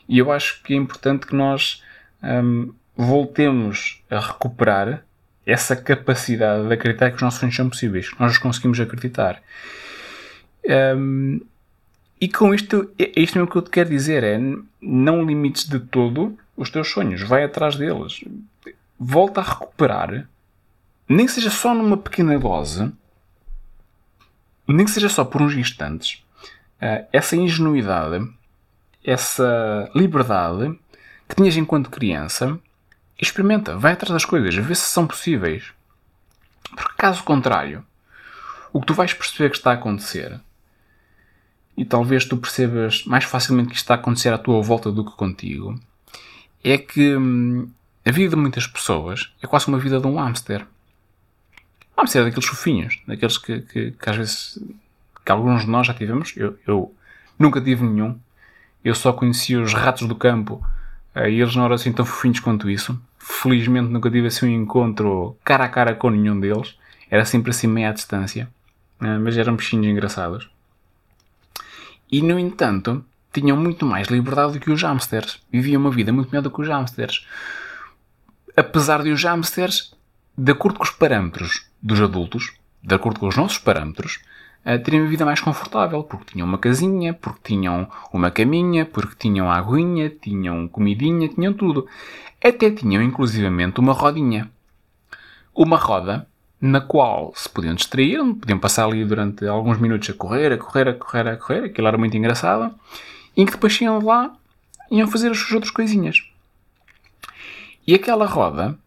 E 0.07 0.19
eu 0.19 0.33
acho 0.33 0.61
que 0.63 0.73
é 0.73 0.77
importante 0.77 1.25
que 1.25 1.33
nós 1.33 1.81
hum, 2.21 2.73
voltemos 2.97 4.03
a 4.11 4.19
recuperar 4.19 5.01
essa 5.45 5.77
capacidade 5.77 6.67
de 6.67 6.73
acreditar 6.73 7.09
que 7.09 7.15
os 7.15 7.21
nossos 7.21 7.39
sonhos 7.39 7.55
são 7.55 7.69
possíveis, 7.69 8.09
que 8.09 8.19
nós 8.19 8.33
os 8.33 8.37
conseguimos 8.37 8.79
acreditar. 8.81 9.41
Um, 10.97 11.39
e 12.19 12.29
com 12.29 12.53
isto, 12.53 12.89
é, 12.97 13.19
é 13.19 13.21
isto 13.21 13.37
mesmo 13.37 13.51
que 13.51 13.57
eu 13.57 13.61
te 13.61 13.69
quero 13.69 13.89
dizer: 13.89 14.23
é 14.23 14.39
não 14.81 15.25
limites 15.25 15.67
de 15.67 15.79
todo 15.79 16.37
os 16.55 16.69
teus 16.69 16.89
sonhos, 16.89 17.21
vai 17.21 17.43
atrás 17.43 17.75
deles. 17.75 18.23
Volta 18.97 19.41
a 19.41 19.43
recuperar, 19.43 20.27
nem 21.07 21.25
que 21.25 21.31
seja 21.31 21.49
só 21.49 21.73
numa 21.73 21.97
pequena 21.97 22.37
dose, 22.39 22.91
nem 24.67 24.85
que 24.85 24.91
seja 24.91 25.09
só 25.09 25.25
por 25.25 25.41
uns 25.41 25.53
instantes, 25.53 26.23
eh, 26.79 27.05
essa 27.11 27.35
ingenuidade, 27.35 28.25
essa 29.03 29.89
liberdade 29.93 30.79
que 31.27 31.35
tinhas 31.35 31.57
enquanto 31.57 31.89
criança. 31.89 32.57
Experimenta, 33.21 33.77
vai 33.77 33.93
atrás 33.93 34.11
das 34.11 34.25
coisas, 34.25 34.53
vê 34.55 34.75
se 34.75 34.87
são 34.87 35.07
possíveis. 35.07 35.71
Porque 36.75 36.95
caso 36.97 37.23
contrário, 37.23 37.85
o 38.73 38.81
que 38.81 38.87
tu 38.87 38.93
vais 38.93 39.13
perceber 39.13 39.49
que 39.49 39.55
está 39.55 39.71
a 39.71 39.75
acontecer 39.75 40.39
e 41.77 41.83
talvez 41.83 42.25
tu 42.25 42.37
percebas 42.37 43.03
mais 43.05 43.23
facilmente 43.25 43.69
que 43.69 43.75
isto 43.75 43.83
está 43.83 43.95
a 43.95 43.97
acontecer 43.97 44.29
à 44.29 44.37
tua 44.37 44.61
volta 44.61 44.91
do 44.91 45.03
que 45.03 45.11
contigo, 45.11 45.79
é 46.63 46.77
que 46.77 47.15
hum, 47.15 47.69
a 48.05 48.11
vida 48.11 48.35
de 48.35 48.41
muitas 48.41 48.65
pessoas 48.65 49.33
é 49.41 49.47
quase 49.47 49.67
uma 49.67 49.77
vida 49.77 49.99
de 49.99 50.07
um 50.07 50.15
hamster. 50.15 50.65
Um 51.97 52.01
hamster 52.01 52.21
é 52.21 52.25
daqueles 52.25 52.47
fofinhos, 52.47 53.01
daqueles 53.07 53.37
que, 53.37 53.61
que, 53.61 53.91
que, 53.91 54.09
às 54.09 54.15
vezes 54.15 54.59
que 55.25 55.31
alguns 55.31 55.61
de 55.61 55.69
nós 55.69 55.87
já 55.87 55.93
tivemos. 55.93 56.33
Eu, 56.37 56.57
eu 56.65 56.95
nunca 57.37 57.59
tive 57.59 57.83
nenhum. 57.83 58.17
Eu 58.83 58.95
só 58.95 59.11
conhecia 59.11 59.59
os 59.59 59.73
ratos 59.73 60.07
do 60.07 60.15
campo 60.15 60.63
eh, 61.13 61.31
e 61.31 61.41
eles 61.41 61.55
não 61.55 61.65
eram 61.65 61.75
assim 61.75 61.91
tão 61.91 62.05
fofinhos 62.05 62.39
quanto 62.39 62.69
isso. 62.69 62.99
Felizmente 63.17 63.89
nunca 63.89 64.09
tive 64.09 64.27
assim 64.27 64.45
um 64.47 64.61
encontro 64.63 65.35
cara 65.43 65.65
a 65.65 65.69
cara 65.69 65.95
com 65.95 66.09
nenhum 66.09 66.39
deles. 66.39 66.77
Era 67.09 67.25
sempre 67.25 67.51
assim 67.51 67.67
meia 67.67 67.89
à 67.89 67.91
distância. 67.91 68.47
Eh, 69.01 69.17
mas 69.17 69.37
eram 69.37 69.55
bichinhos 69.55 69.87
engraçados 69.87 70.49
e, 72.11 72.21
no 72.21 72.39
entanto, 72.39 73.03
tinham 73.33 73.57
muito 73.57 73.85
mais 73.85 74.07
liberdade 74.07 74.53
do 74.53 74.59
que 74.59 74.71
os 74.71 74.81
hamsters. 74.81 75.41
Viviam 75.51 75.81
uma 75.81 75.91
vida 75.91 76.13
muito 76.13 76.29
melhor 76.29 76.43
do 76.43 76.51
que 76.51 76.61
os 76.61 76.67
hamsters. 76.67 77.27
Apesar 78.55 79.03
de 79.03 79.11
os 79.11 79.23
hamsters, 79.23 79.93
de 80.37 80.51
acordo 80.51 80.77
com 80.77 80.83
os 80.83 80.91
parâmetros 80.91 81.67
dos 81.81 81.99
adultos, 81.99 82.53
de 82.81 82.95
acordo 82.95 83.19
com 83.19 83.27
os 83.27 83.35
nossos 83.35 83.57
parâmetros, 83.57 84.19
uh, 84.65 84.81
terem 84.81 85.01
uma 85.01 85.09
vida 85.09 85.25
mais 85.25 85.41
confortável, 85.41 86.03
porque 86.03 86.33
tinham 86.33 86.47
uma 86.47 86.57
casinha, 86.57 87.13
porque 87.13 87.41
tinham 87.43 87.89
uma 88.13 88.31
caminha, 88.31 88.85
porque 88.85 89.15
tinham 89.17 89.51
aguinha, 89.51 90.09
tinham 90.09 90.67
comidinha, 90.67 91.27
tinham 91.27 91.53
tudo. 91.53 91.87
Até 92.43 92.71
tinham, 92.71 93.01
inclusivamente, 93.01 93.79
uma 93.79 93.91
rodinha. 93.91 94.49
Uma 95.53 95.77
roda 95.77 96.27
na 96.65 96.81
qual 96.81 97.31
se 97.35 97.47
podiam 97.47 97.75
distrair, 97.75 98.17
podiam 98.35 98.57
passar 98.57 98.85
ali 98.85 99.05
durante 99.05 99.45
alguns 99.45 99.77
minutos 99.77 100.09
a 100.09 100.13
correr, 100.13 100.51
a 100.51 100.57
correr, 100.57 100.87
a 100.87 100.93
correr, 100.93 101.27
a 101.27 101.37
correr, 101.37 101.65
aquilo 101.65 101.87
era 101.87 101.97
muito 101.97 102.17
engraçado, 102.17 102.73
e 103.37 103.45
que 103.45 103.51
depois 103.51 103.79
iam 103.81 104.03
lá 104.03 104.35
e 104.89 104.97
iam 104.97 105.07
fazer 105.07 105.31
as 105.31 105.37
suas 105.37 105.51
outras 105.51 105.71
coisinhas. 105.71 106.23
E 107.85 107.93
aquela 107.93 108.25
roda, 108.25 108.77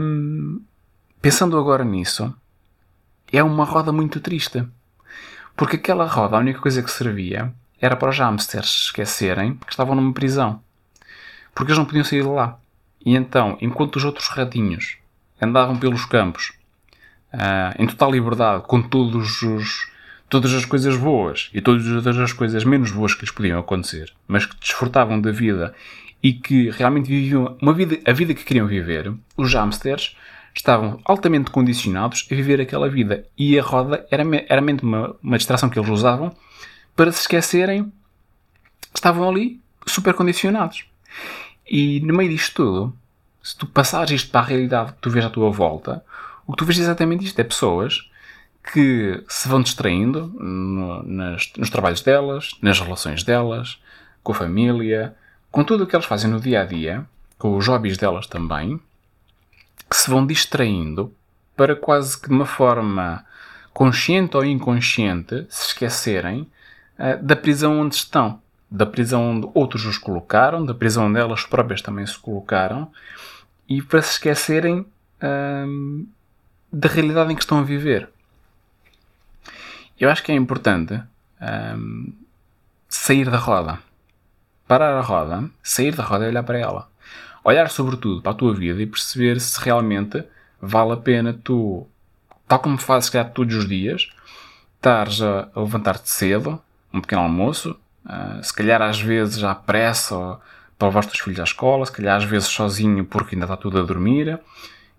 hum, 0.00 0.62
pensando 1.20 1.58
agora 1.58 1.84
nisso, 1.84 2.34
é 3.30 3.42
uma 3.42 3.64
roda 3.64 3.92
muito 3.92 4.20
triste. 4.20 4.66
Porque 5.54 5.76
aquela 5.76 6.06
roda, 6.06 6.36
a 6.36 6.40
única 6.40 6.60
coisa 6.60 6.82
que 6.82 6.90
servia 6.90 7.52
era 7.78 7.96
para 7.96 8.08
os 8.08 8.18
hamsters 8.18 8.84
esquecerem 8.86 9.54
que 9.56 9.70
estavam 9.70 9.94
numa 9.94 10.14
prisão. 10.14 10.62
Porque 11.54 11.72
eles 11.72 11.78
não 11.78 11.84
podiam 11.84 12.04
sair 12.04 12.22
de 12.22 12.28
lá. 12.28 12.58
E 13.04 13.14
então, 13.14 13.58
enquanto 13.60 13.96
os 13.96 14.04
outros 14.04 14.28
ratinhos 14.28 14.96
andavam 15.40 15.76
pelos 15.76 16.06
campos 16.06 16.55
uh, 17.36 17.82
em 17.82 17.86
total 17.86 18.10
liberdade, 18.10 18.64
com 18.66 18.82
todos 18.82 19.42
os, 19.42 19.90
todas 20.28 20.52
as 20.54 20.64
coisas 20.64 20.96
boas 20.96 21.50
e 21.52 21.60
todas 21.60 22.18
as 22.18 22.32
coisas 22.32 22.64
menos 22.64 22.90
boas 22.90 23.14
que 23.14 23.20
lhes 23.20 23.30
podiam 23.30 23.60
acontecer, 23.60 24.12
mas 24.26 24.46
que 24.46 24.58
desfrutavam 24.58 25.20
da 25.20 25.30
vida 25.30 25.74
e 26.22 26.32
que 26.32 26.70
realmente 26.70 27.08
viviam 27.08 27.56
uma 27.60 27.72
vida, 27.72 27.98
a 28.04 28.12
vida 28.12 28.34
que 28.34 28.44
queriam 28.44 28.66
viver, 28.66 29.12
os 29.36 29.54
hamsters 29.54 30.16
estavam 30.54 30.98
altamente 31.04 31.50
condicionados 31.50 32.26
a 32.32 32.34
viver 32.34 32.60
aquela 32.60 32.88
vida 32.88 33.26
e 33.36 33.58
a 33.58 33.62
roda 33.62 34.06
era 34.10 34.24
meramente 34.24 34.82
uma, 34.82 35.14
uma 35.22 35.36
distração 35.36 35.68
que 35.68 35.78
eles 35.78 35.90
usavam 35.90 36.34
para 36.96 37.12
se 37.12 37.20
esquecerem 37.20 37.92
estavam 38.94 39.28
ali 39.28 39.60
super 39.86 40.14
condicionados. 40.14 40.86
E 41.68 42.00
no 42.00 42.14
meio 42.14 42.30
disto 42.30 42.54
tudo, 42.54 42.96
se 43.42 43.56
tu 43.56 43.66
passares 43.66 44.10
isto 44.10 44.30
para 44.30 44.40
a 44.40 44.44
realidade 44.44 44.92
que 44.92 44.98
tu 45.00 45.10
vês 45.10 45.24
à 45.24 45.30
tua 45.30 45.50
volta, 45.50 46.02
o 46.46 46.52
que 46.52 46.58
tu 46.58 46.64
vês 46.64 46.78
é 46.78 46.82
exatamente 46.82 47.24
isto: 47.24 47.38
é 47.38 47.44
pessoas 47.44 48.08
que 48.72 49.22
se 49.28 49.48
vão 49.48 49.62
distraindo 49.62 50.26
no, 50.26 51.02
nas, 51.02 51.52
nos 51.56 51.70
trabalhos 51.70 52.00
delas, 52.00 52.56
nas 52.60 52.80
relações 52.80 53.22
delas, 53.22 53.80
com 54.22 54.32
a 54.32 54.34
família, 54.34 55.14
com 55.50 55.62
tudo 55.62 55.84
o 55.84 55.86
que 55.86 55.94
elas 55.94 56.06
fazem 56.06 56.30
no 56.30 56.40
dia 56.40 56.62
a 56.62 56.64
dia, 56.64 57.06
com 57.38 57.56
os 57.56 57.66
hobbies 57.68 57.96
delas 57.96 58.26
também, 58.26 58.80
que 59.88 59.96
se 59.96 60.10
vão 60.10 60.26
distraindo 60.26 61.14
para 61.56 61.76
quase 61.76 62.20
que 62.20 62.28
de 62.28 62.34
uma 62.34 62.44
forma 62.44 63.24
consciente 63.72 64.36
ou 64.36 64.44
inconsciente 64.44 65.46
se 65.48 65.68
esquecerem 65.68 66.50
uh, 66.98 67.22
da 67.22 67.36
prisão 67.36 67.80
onde 67.80 67.94
estão, 67.94 68.40
da 68.70 68.84
prisão 68.84 69.30
onde 69.30 69.48
outros 69.54 69.86
os 69.86 69.96
colocaram, 69.96 70.64
da 70.64 70.74
prisão 70.74 71.06
onde 71.06 71.20
elas 71.20 71.44
próprias 71.44 71.80
também 71.80 72.04
se 72.04 72.18
colocaram, 72.18 72.90
e 73.68 73.80
para 73.80 74.02
se 74.02 74.12
esquecerem 74.12 74.80
uh, 74.80 76.06
da 76.72 76.88
realidade 76.88 77.32
em 77.32 77.36
que 77.36 77.42
estão 77.42 77.58
a 77.58 77.62
viver. 77.62 78.08
Eu 79.98 80.10
acho 80.10 80.22
que 80.22 80.30
é 80.30 80.34
importante 80.34 81.00
um, 81.40 82.12
sair 82.88 83.30
da 83.30 83.38
roda. 83.38 83.78
Parar 84.66 84.98
a 84.98 85.00
roda, 85.00 85.48
sair 85.62 85.94
da 85.94 86.02
roda 86.02 86.26
e 86.26 86.28
olhar 86.28 86.42
para 86.42 86.58
ela. 86.58 86.88
Olhar 87.44 87.70
sobretudo 87.70 88.20
para 88.20 88.32
a 88.32 88.34
tua 88.34 88.54
vida 88.54 88.82
e 88.82 88.86
perceber 88.86 89.40
se 89.40 89.60
realmente 89.62 90.24
vale 90.60 90.92
a 90.92 90.96
pena 90.96 91.32
tu, 91.32 91.86
tal 92.48 92.58
como 92.58 92.78
fazes 92.78 93.08
calhar, 93.08 93.30
todos 93.30 93.54
os 93.54 93.68
dias, 93.68 94.08
estares 94.74 95.22
a, 95.22 95.48
a 95.54 95.60
levantar-te 95.60 96.10
cedo, 96.10 96.60
um 96.92 97.00
pequeno 97.00 97.22
almoço, 97.22 97.78
uh, 98.04 98.42
se 98.42 98.52
calhar 98.52 98.82
às 98.82 99.00
vezes 99.00 99.42
à 99.44 99.54
pressa 99.54 100.38
para 100.78 100.88
levar 100.88 101.00
os 101.00 101.06
teus 101.06 101.20
filhos 101.20 101.40
à 101.40 101.44
escola, 101.44 101.86
se 101.86 101.92
calhar 101.92 102.16
às 102.16 102.24
vezes 102.24 102.48
sozinho 102.48 103.04
porque 103.04 103.34
ainda 103.34 103.46
está 103.46 103.56
tudo 103.56 103.78
a 103.78 103.82
dormir, 103.82 104.38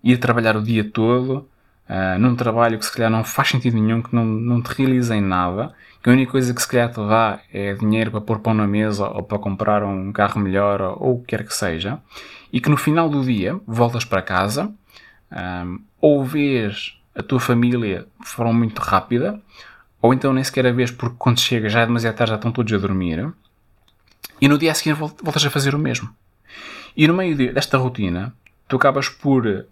ir 0.02 0.18
trabalhar 0.18 0.56
o 0.56 0.62
dia 0.62 0.82
todo, 0.82 1.48
uh, 1.88 2.18
num 2.18 2.36
trabalho 2.36 2.78
que 2.78 2.84
se 2.84 2.92
calhar 2.92 3.10
não 3.10 3.24
faz 3.24 3.48
sentido 3.48 3.74
nenhum, 3.74 4.02
que 4.02 4.14
não, 4.14 4.24
não 4.24 4.62
te 4.62 4.68
realiza 4.68 5.16
em 5.16 5.20
nada, 5.20 5.72
que 6.02 6.08
a 6.08 6.12
única 6.12 6.32
coisa 6.32 6.54
que 6.54 6.60
se 6.60 6.68
calhar 6.68 6.90
te 6.90 6.96
dá 6.96 7.40
é 7.52 7.74
dinheiro 7.74 8.10
para 8.10 8.20
pôr 8.20 8.38
pão 8.38 8.54
na 8.54 8.66
mesa 8.66 9.08
ou 9.08 9.22
para 9.22 9.38
comprar 9.38 9.82
um 9.82 10.12
carro 10.12 10.40
melhor 10.40 10.80
ou, 10.80 11.16
o 11.16 11.20
que 11.20 11.36
quer 11.36 11.44
que 11.44 11.54
seja, 11.54 11.98
e 12.52 12.60
que 12.60 12.70
no 12.70 12.76
final 12.76 13.08
do 13.08 13.24
dia 13.24 13.58
voltas 13.66 14.04
para 14.04 14.22
casa, 14.22 14.66
um, 14.66 14.74
ah, 15.30 15.66
ou 16.00 16.24
vês 16.24 16.96
a 17.14 17.22
tua 17.22 17.40
família 17.40 18.06
de 18.20 18.28
forma 18.28 18.52
muito 18.52 18.78
rápida, 18.78 19.40
ou 20.00 20.14
então 20.14 20.32
nem 20.32 20.44
sequer 20.44 20.66
a 20.66 20.72
vês 20.72 20.90
porque 20.90 21.16
quando 21.18 21.40
chega 21.40 21.68
já 21.68 21.80
é 21.80 21.86
demasiado 21.86 22.14
tarde, 22.14 22.30
já 22.30 22.36
estão 22.36 22.52
todos 22.52 22.72
a 22.72 22.78
dormir, 22.78 23.32
e 24.40 24.48
no 24.48 24.56
dia 24.56 24.72
seguinte 24.74 24.98
voltas 24.98 25.44
a 25.44 25.50
fazer 25.50 25.74
o 25.74 25.78
mesmo. 25.78 26.08
E 26.96 27.06
no 27.06 27.14
meio 27.14 27.36
desta 27.52 27.76
rotina, 27.76 28.32
tu 28.68 28.76
acabas 28.76 29.08
por 29.08 29.46
uh, 29.46 29.64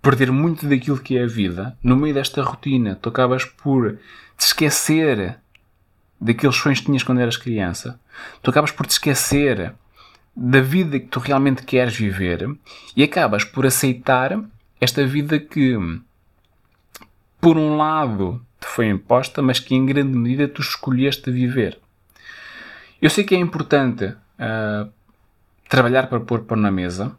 perder 0.00 0.30
muito 0.30 0.66
daquilo 0.66 0.98
que 0.98 1.18
é 1.18 1.24
a 1.24 1.26
vida. 1.26 1.76
No 1.82 1.96
meio 1.96 2.14
desta 2.14 2.40
rotina, 2.42 2.94
tu 2.94 3.08
acabas 3.08 3.44
por 3.44 3.98
te 4.36 4.46
esquecer 4.46 5.36
daqueles 6.20 6.56
sonhos 6.56 6.78
que 6.78 6.86
tinhas 6.86 7.02
quando 7.02 7.20
eras 7.20 7.36
criança. 7.36 8.00
Tu 8.40 8.50
acabas 8.50 8.70
por 8.70 8.86
te 8.86 8.90
esquecer 8.90 9.74
da 10.34 10.60
vida 10.60 11.00
que 11.00 11.06
tu 11.06 11.18
realmente 11.18 11.64
queres 11.64 11.96
viver 11.96 12.48
e 12.96 13.02
acabas 13.02 13.44
por 13.44 13.66
aceitar 13.66 14.40
esta 14.80 15.04
vida 15.04 15.40
que, 15.40 15.76
por 17.40 17.56
um 17.56 17.76
lado, 17.76 18.40
te 18.60 18.66
foi 18.68 18.88
imposta, 18.88 19.42
mas 19.42 19.58
que 19.58 19.74
em 19.74 19.84
grande 19.84 20.16
medida 20.16 20.46
tu 20.46 20.62
escolheste 20.62 21.30
viver. 21.32 21.78
Eu 23.02 23.10
sei 23.10 23.24
que 23.24 23.34
é 23.34 23.38
importante 23.38 24.04
uh, 24.04 24.88
trabalhar 25.68 26.06
para 26.06 26.20
pôr 26.20 26.42
pão 26.42 26.56
na 26.56 26.70
mesa, 26.70 27.16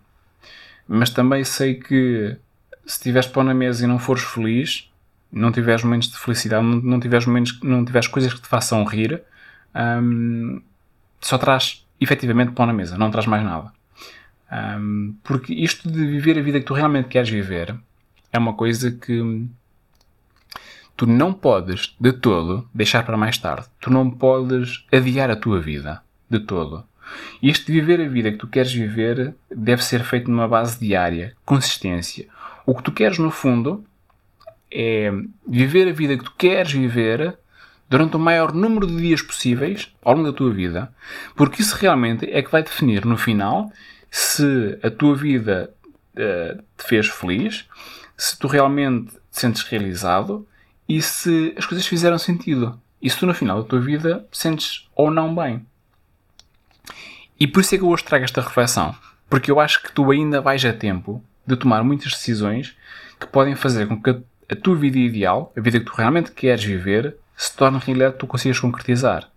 mas 0.91 1.11
também 1.11 1.43
sei 1.43 1.75
que 1.75 2.35
se 2.83 2.99
tiveres 2.99 3.29
pão 3.29 3.43
na 3.43 3.53
mesa 3.53 3.83
e 3.83 3.87
não 3.87 3.99
fores 3.99 4.23
feliz, 4.23 4.91
não 5.31 5.51
tiveres 5.51 5.83
momentos 5.83 6.09
de 6.09 6.17
felicidade, 6.17 6.65
não, 6.65 6.99
tiveres 6.99 7.27
momentos, 7.27 7.59
não 7.61 7.85
tiveres 7.85 8.07
coisas 8.07 8.33
que 8.33 8.41
te 8.41 8.47
façam 8.47 8.83
rir, 8.83 9.21
hum, 10.01 10.59
só 11.21 11.37
traz 11.37 11.85
efetivamente 12.01 12.53
pão 12.53 12.65
na 12.65 12.73
mesa, 12.73 12.97
não 12.97 13.11
traz 13.11 13.27
mais 13.27 13.43
nada. 13.43 13.71
Hum, 14.51 15.13
porque 15.23 15.53
isto 15.53 15.87
de 15.91 16.07
viver 16.07 16.39
a 16.39 16.41
vida 16.41 16.59
que 16.59 16.65
tu 16.65 16.73
realmente 16.73 17.07
queres 17.07 17.29
viver 17.29 17.75
é 18.33 18.39
uma 18.39 18.53
coisa 18.53 18.89
que 18.89 19.47
tu 20.97 21.05
não 21.05 21.31
podes 21.31 21.95
de 21.99 22.13
todo 22.13 22.67
deixar 22.73 23.05
para 23.05 23.15
mais 23.15 23.37
tarde. 23.37 23.67
Tu 23.79 23.91
não 23.91 24.09
podes 24.09 24.87
adiar 24.91 25.29
a 25.29 25.35
tua 25.35 25.61
vida 25.61 26.01
de 26.27 26.39
todo. 26.39 26.88
Este 27.41 27.71
viver 27.71 28.01
a 28.01 28.07
vida 28.07 28.31
que 28.31 28.37
tu 28.37 28.47
queres 28.47 28.73
viver 28.73 29.33
deve 29.49 29.83
ser 29.83 30.03
feito 30.03 30.29
numa 30.29 30.47
base 30.47 30.79
diária, 30.79 31.35
consistência. 31.45 32.27
O 32.65 32.75
que 32.75 32.83
tu 32.83 32.91
queres, 32.91 33.17
no 33.17 33.31
fundo, 33.31 33.83
é 34.71 35.11
viver 35.47 35.87
a 35.87 35.93
vida 35.93 36.17
que 36.17 36.23
tu 36.23 36.33
queres 36.37 36.71
viver 36.71 37.37
durante 37.89 38.15
o 38.15 38.19
maior 38.19 38.53
número 38.53 38.85
de 38.85 38.95
dias 38.97 39.21
possíveis 39.21 39.91
ao 40.03 40.13
longo 40.13 40.31
da 40.31 40.37
tua 40.37 40.51
vida, 40.51 40.93
porque 41.35 41.61
isso 41.61 41.75
realmente 41.75 42.29
é 42.31 42.41
que 42.41 42.51
vai 42.51 42.61
definir 42.61 43.03
no 43.05 43.17
final 43.17 43.71
se 44.11 44.77
a 44.83 44.91
tua 44.91 45.15
vida 45.15 45.73
uh, 46.13 46.61
te 46.77 46.87
fez 46.87 47.07
feliz, 47.07 47.67
se 48.15 48.37
tu 48.37 48.47
realmente 48.47 49.11
te 49.11 49.39
sentes 49.39 49.63
realizado 49.63 50.47
e 50.87 51.01
se 51.01 51.53
as 51.57 51.65
coisas 51.65 51.85
fizeram 51.85 52.17
sentido. 52.17 52.79
E 53.01 53.09
se 53.09 53.17
tu 53.17 53.25
no 53.25 53.33
final 53.33 53.61
da 53.61 53.67
tua 53.67 53.79
vida 53.79 54.27
sentes 54.31 54.89
ou 54.95 55.09
não 55.09 55.33
bem. 55.33 55.65
E 57.39 57.47
por 57.47 57.61
isso 57.61 57.75
é 57.75 57.77
que 57.77 57.83
eu 57.83 57.89
hoje 57.89 58.03
trago 58.03 58.25
esta 58.25 58.41
reflexão. 58.41 58.95
Porque 59.29 59.51
eu 59.51 59.59
acho 59.59 59.81
que 59.81 59.91
tu 59.91 60.11
ainda 60.11 60.41
vais 60.41 60.63
a 60.65 60.73
tempo 60.73 61.23
de 61.45 61.55
tomar 61.55 61.83
muitas 61.83 62.11
decisões 62.11 62.75
que 63.19 63.27
podem 63.27 63.55
fazer 63.55 63.87
com 63.87 64.01
que 64.01 64.09
a 64.49 64.55
tua 64.55 64.75
vida 64.75 64.97
ideal, 64.97 65.53
a 65.55 65.61
vida 65.61 65.79
que 65.79 65.85
tu 65.85 65.93
realmente 65.95 66.31
queres 66.31 66.63
viver, 66.63 67.15
se 67.35 67.55
torne 67.55 67.79
realidade 67.79 68.13
que 68.13 68.19
tu 68.19 68.27
consigas 68.27 68.59
concretizar. 68.59 69.29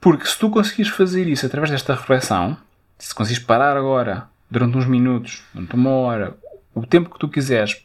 Porque 0.00 0.26
se 0.26 0.38
tu 0.38 0.50
conseguires 0.50 0.92
fazer 0.92 1.26
isso 1.28 1.46
através 1.46 1.70
desta 1.70 1.94
reflexão, 1.94 2.56
se 2.98 3.14
conseguires 3.14 3.44
parar 3.44 3.76
agora, 3.76 4.28
durante 4.50 4.76
uns 4.76 4.86
minutos, 4.86 5.42
durante 5.54 5.74
uma 5.74 5.90
hora, 5.90 6.36
o 6.74 6.86
tempo 6.86 7.10
que 7.10 7.18
tu 7.18 7.28
quiseres, 7.28 7.84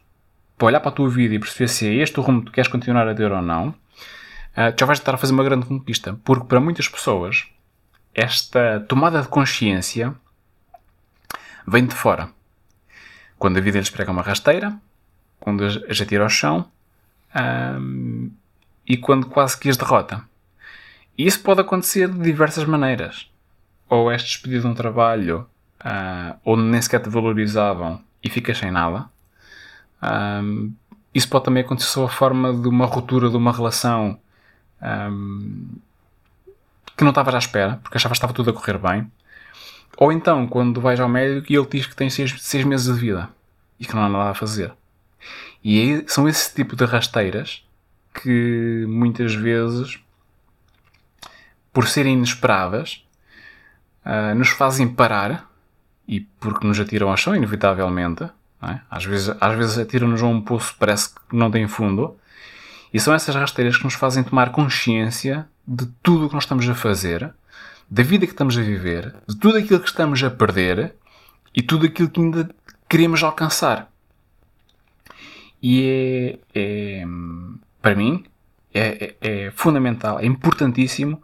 para 0.57 0.67
olhar 0.67 0.79
para 0.79 0.89
a 0.89 0.93
tua 0.93 1.09
vida 1.09 1.35
e 1.35 1.39
perceber 1.39 1.67
se 1.67 1.87
é 1.87 1.93
este 1.95 2.19
o 2.19 2.23
rumo 2.23 2.39
que 2.39 2.47
tu 2.47 2.51
queres 2.51 2.69
continuar 2.69 3.07
a 3.07 3.13
ter 3.13 3.31
ou 3.31 3.41
não, 3.41 3.75
ah, 4.55 4.73
já 4.77 4.85
vais 4.85 4.99
estar 4.99 5.13
a 5.13 5.17
fazer 5.17 5.33
uma 5.33 5.43
grande 5.43 5.65
conquista. 5.65 6.17
Porque 6.23 6.45
para 6.45 6.59
muitas 6.59 6.87
pessoas, 6.87 7.45
esta 8.15 8.79
tomada 8.87 9.21
de 9.21 9.27
consciência 9.27 10.15
vem 11.67 11.85
de 11.85 11.93
fora. 11.93 12.29
Quando 13.37 13.57
a 13.57 13.61
vida 13.61 13.77
lhes 13.77 13.89
prega 13.89 14.11
uma 14.11 14.21
rasteira, 14.21 14.75
quando 15.39 15.65
as 15.65 16.01
atira 16.01 16.23
ao 16.23 16.29
chão 16.29 16.71
e 18.87 18.97
quando 18.97 19.27
quase 19.27 19.59
que 19.59 19.69
as 19.69 19.77
derrota. 19.77 20.23
E 21.17 21.27
isso 21.27 21.41
pode 21.41 21.61
acontecer 21.61 22.07
de 22.07 22.19
diversas 22.19 22.63
maneiras. 22.65 23.29
Ou 23.89 24.11
és 24.11 24.23
despedido 24.23 24.61
de 24.61 24.67
um 24.67 24.73
trabalho 24.73 25.47
uh, 25.81 26.39
onde 26.43 26.63
nem 26.63 26.81
sequer 26.81 27.01
te 27.01 27.09
valorizavam 27.09 28.01
e 28.23 28.29
ficas 28.29 28.57
sem 28.57 28.71
nada. 28.71 29.05
Um, 30.01 30.73
isso 31.13 31.29
pode 31.29 31.45
também 31.45 31.63
acontecer 31.63 31.89
sob 31.89 32.07
a 32.07 32.09
forma 32.09 32.53
de 32.53 32.67
uma 32.67 32.85
ruptura 32.85 33.29
de 33.29 33.37
uma 33.37 33.51
relação 33.51 34.19
um, 34.81 35.67
que 36.95 37.03
não 37.03 37.11
estavas 37.11 37.35
à 37.35 37.37
espera, 37.37 37.79
porque 37.83 37.97
achavas 37.97 38.17
que 38.17 38.25
estava 38.25 38.33
tudo 38.33 38.49
a 38.49 38.53
correr 38.53 38.77
bem. 38.77 39.11
Ou 39.97 40.11
então, 40.11 40.47
quando 40.47 40.81
vais 40.81 40.99
ao 40.99 41.07
médico 41.07 41.51
e 41.51 41.55
ele 41.55 41.67
diz 41.67 41.85
que 41.85 41.95
tem 41.95 42.09
seis, 42.09 42.35
seis 42.39 42.63
meses 42.63 42.93
de 42.93 42.99
vida 42.99 43.29
e 43.79 43.85
que 43.85 43.95
não 43.95 44.03
há 44.03 44.09
nada 44.09 44.29
a 44.31 44.33
fazer. 44.33 44.73
E 45.63 45.79
aí, 45.79 46.05
são 46.07 46.27
esse 46.27 46.53
tipo 46.53 46.75
de 46.75 46.85
rasteiras 46.85 47.63
que 48.13 48.85
muitas 48.87 49.33
vezes, 49.33 49.99
por 51.73 51.87
serem 51.87 52.13
inesperadas, 52.13 53.05
uh, 54.05 54.35
nos 54.35 54.49
fazem 54.49 54.87
parar 54.87 55.49
e 56.07 56.21
porque 56.21 56.65
nos 56.65 56.79
atiram 56.79 57.09
ao 57.09 57.17
chão, 57.17 57.35
inevitavelmente. 57.35 58.29
É? 58.61 58.79
Às 58.89 59.05
vezes, 59.05 59.35
às 59.39 59.57
vezes 59.57 59.77
atiram-nos 59.77 60.21
a 60.21 60.25
um 60.25 60.41
poço 60.41 60.73
que 60.73 60.79
parece 60.79 61.13
que 61.13 61.35
não 61.35 61.51
tem 61.51 61.67
fundo. 61.67 62.15
E 62.93 62.99
são 62.99 63.13
essas 63.13 63.35
rasteiras 63.35 63.77
que 63.77 63.83
nos 63.83 63.93
fazem 63.93 64.23
tomar 64.23 64.51
consciência 64.51 65.47
de 65.67 65.85
tudo 66.01 66.25
o 66.25 66.29
que 66.29 66.35
nós 66.35 66.43
estamos 66.43 66.67
a 66.67 66.75
fazer, 66.75 67.33
da 67.89 68.03
vida 68.03 68.25
que 68.25 68.33
estamos 68.33 68.57
a 68.57 68.61
viver, 68.61 69.15
de 69.27 69.37
tudo 69.37 69.57
aquilo 69.57 69.79
que 69.79 69.87
estamos 69.87 70.23
a 70.23 70.29
perder 70.29 70.95
e 71.53 71.61
tudo 71.61 71.85
aquilo 71.85 72.09
que 72.09 72.19
ainda 72.19 72.49
queremos 72.89 73.23
alcançar. 73.23 73.91
E 75.61 76.39
é, 76.53 76.99
é 77.01 77.05
para 77.81 77.95
mim, 77.95 78.23
é, 78.73 79.15
é, 79.21 79.45
é, 79.45 79.51
fundamental, 79.51 80.19
é 80.19 80.25
importantíssimo 80.25 81.21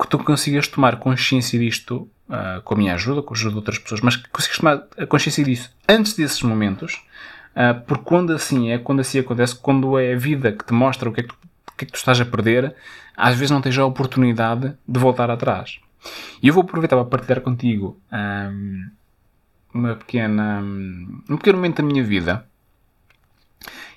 que 0.00 0.08
tu 0.08 0.18
consigas 0.18 0.66
tomar 0.68 0.98
consciência 0.98 1.58
disto 1.58 2.08
uh, 2.28 2.60
com 2.62 2.74
a 2.74 2.76
minha 2.76 2.94
ajuda, 2.94 3.22
com 3.22 3.32
a 3.32 3.36
ajuda 3.36 3.50
de 3.50 3.56
outras 3.56 3.78
pessoas, 3.78 4.00
mas 4.00 4.16
que 4.16 4.28
consigas 4.28 4.58
tomar 4.58 4.84
a 4.98 5.06
consciência 5.06 5.44
disso 5.44 5.70
antes 5.88 6.14
desses 6.14 6.42
momentos, 6.42 7.00
uh, 7.56 7.80
porque 7.86 8.04
quando 8.04 8.32
assim 8.32 8.70
é, 8.70 8.78
quando 8.78 9.00
assim 9.00 9.18
acontece, 9.18 9.54
quando 9.54 9.98
é 9.98 10.12
a 10.14 10.16
vida 10.16 10.52
que 10.52 10.64
te 10.64 10.72
mostra 10.72 11.08
o 11.08 11.12
que 11.12 11.20
é 11.20 11.22
que 11.24 11.28
tu, 11.28 11.36
que 11.76 11.84
é 11.84 11.86
que 11.86 11.92
tu 11.92 11.96
estás 11.96 12.20
a 12.20 12.24
perder, 12.24 12.74
às 13.16 13.34
vezes 13.34 13.50
não 13.50 13.60
tens 13.60 13.76
a 13.78 13.84
oportunidade 13.84 14.74
de 14.86 14.98
voltar 14.98 15.30
atrás. 15.30 15.80
E 16.42 16.48
eu 16.48 16.54
vou 16.54 16.64
aproveitar 16.64 16.96
para 16.96 17.04
partilhar 17.04 17.40
contigo 17.40 17.98
um, 18.12 18.90
uma 19.72 19.94
pequena, 19.94 20.60
um 20.60 21.36
pequeno 21.36 21.58
momento 21.58 21.76
da 21.76 21.88
minha 21.88 22.02
vida. 22.02 22.44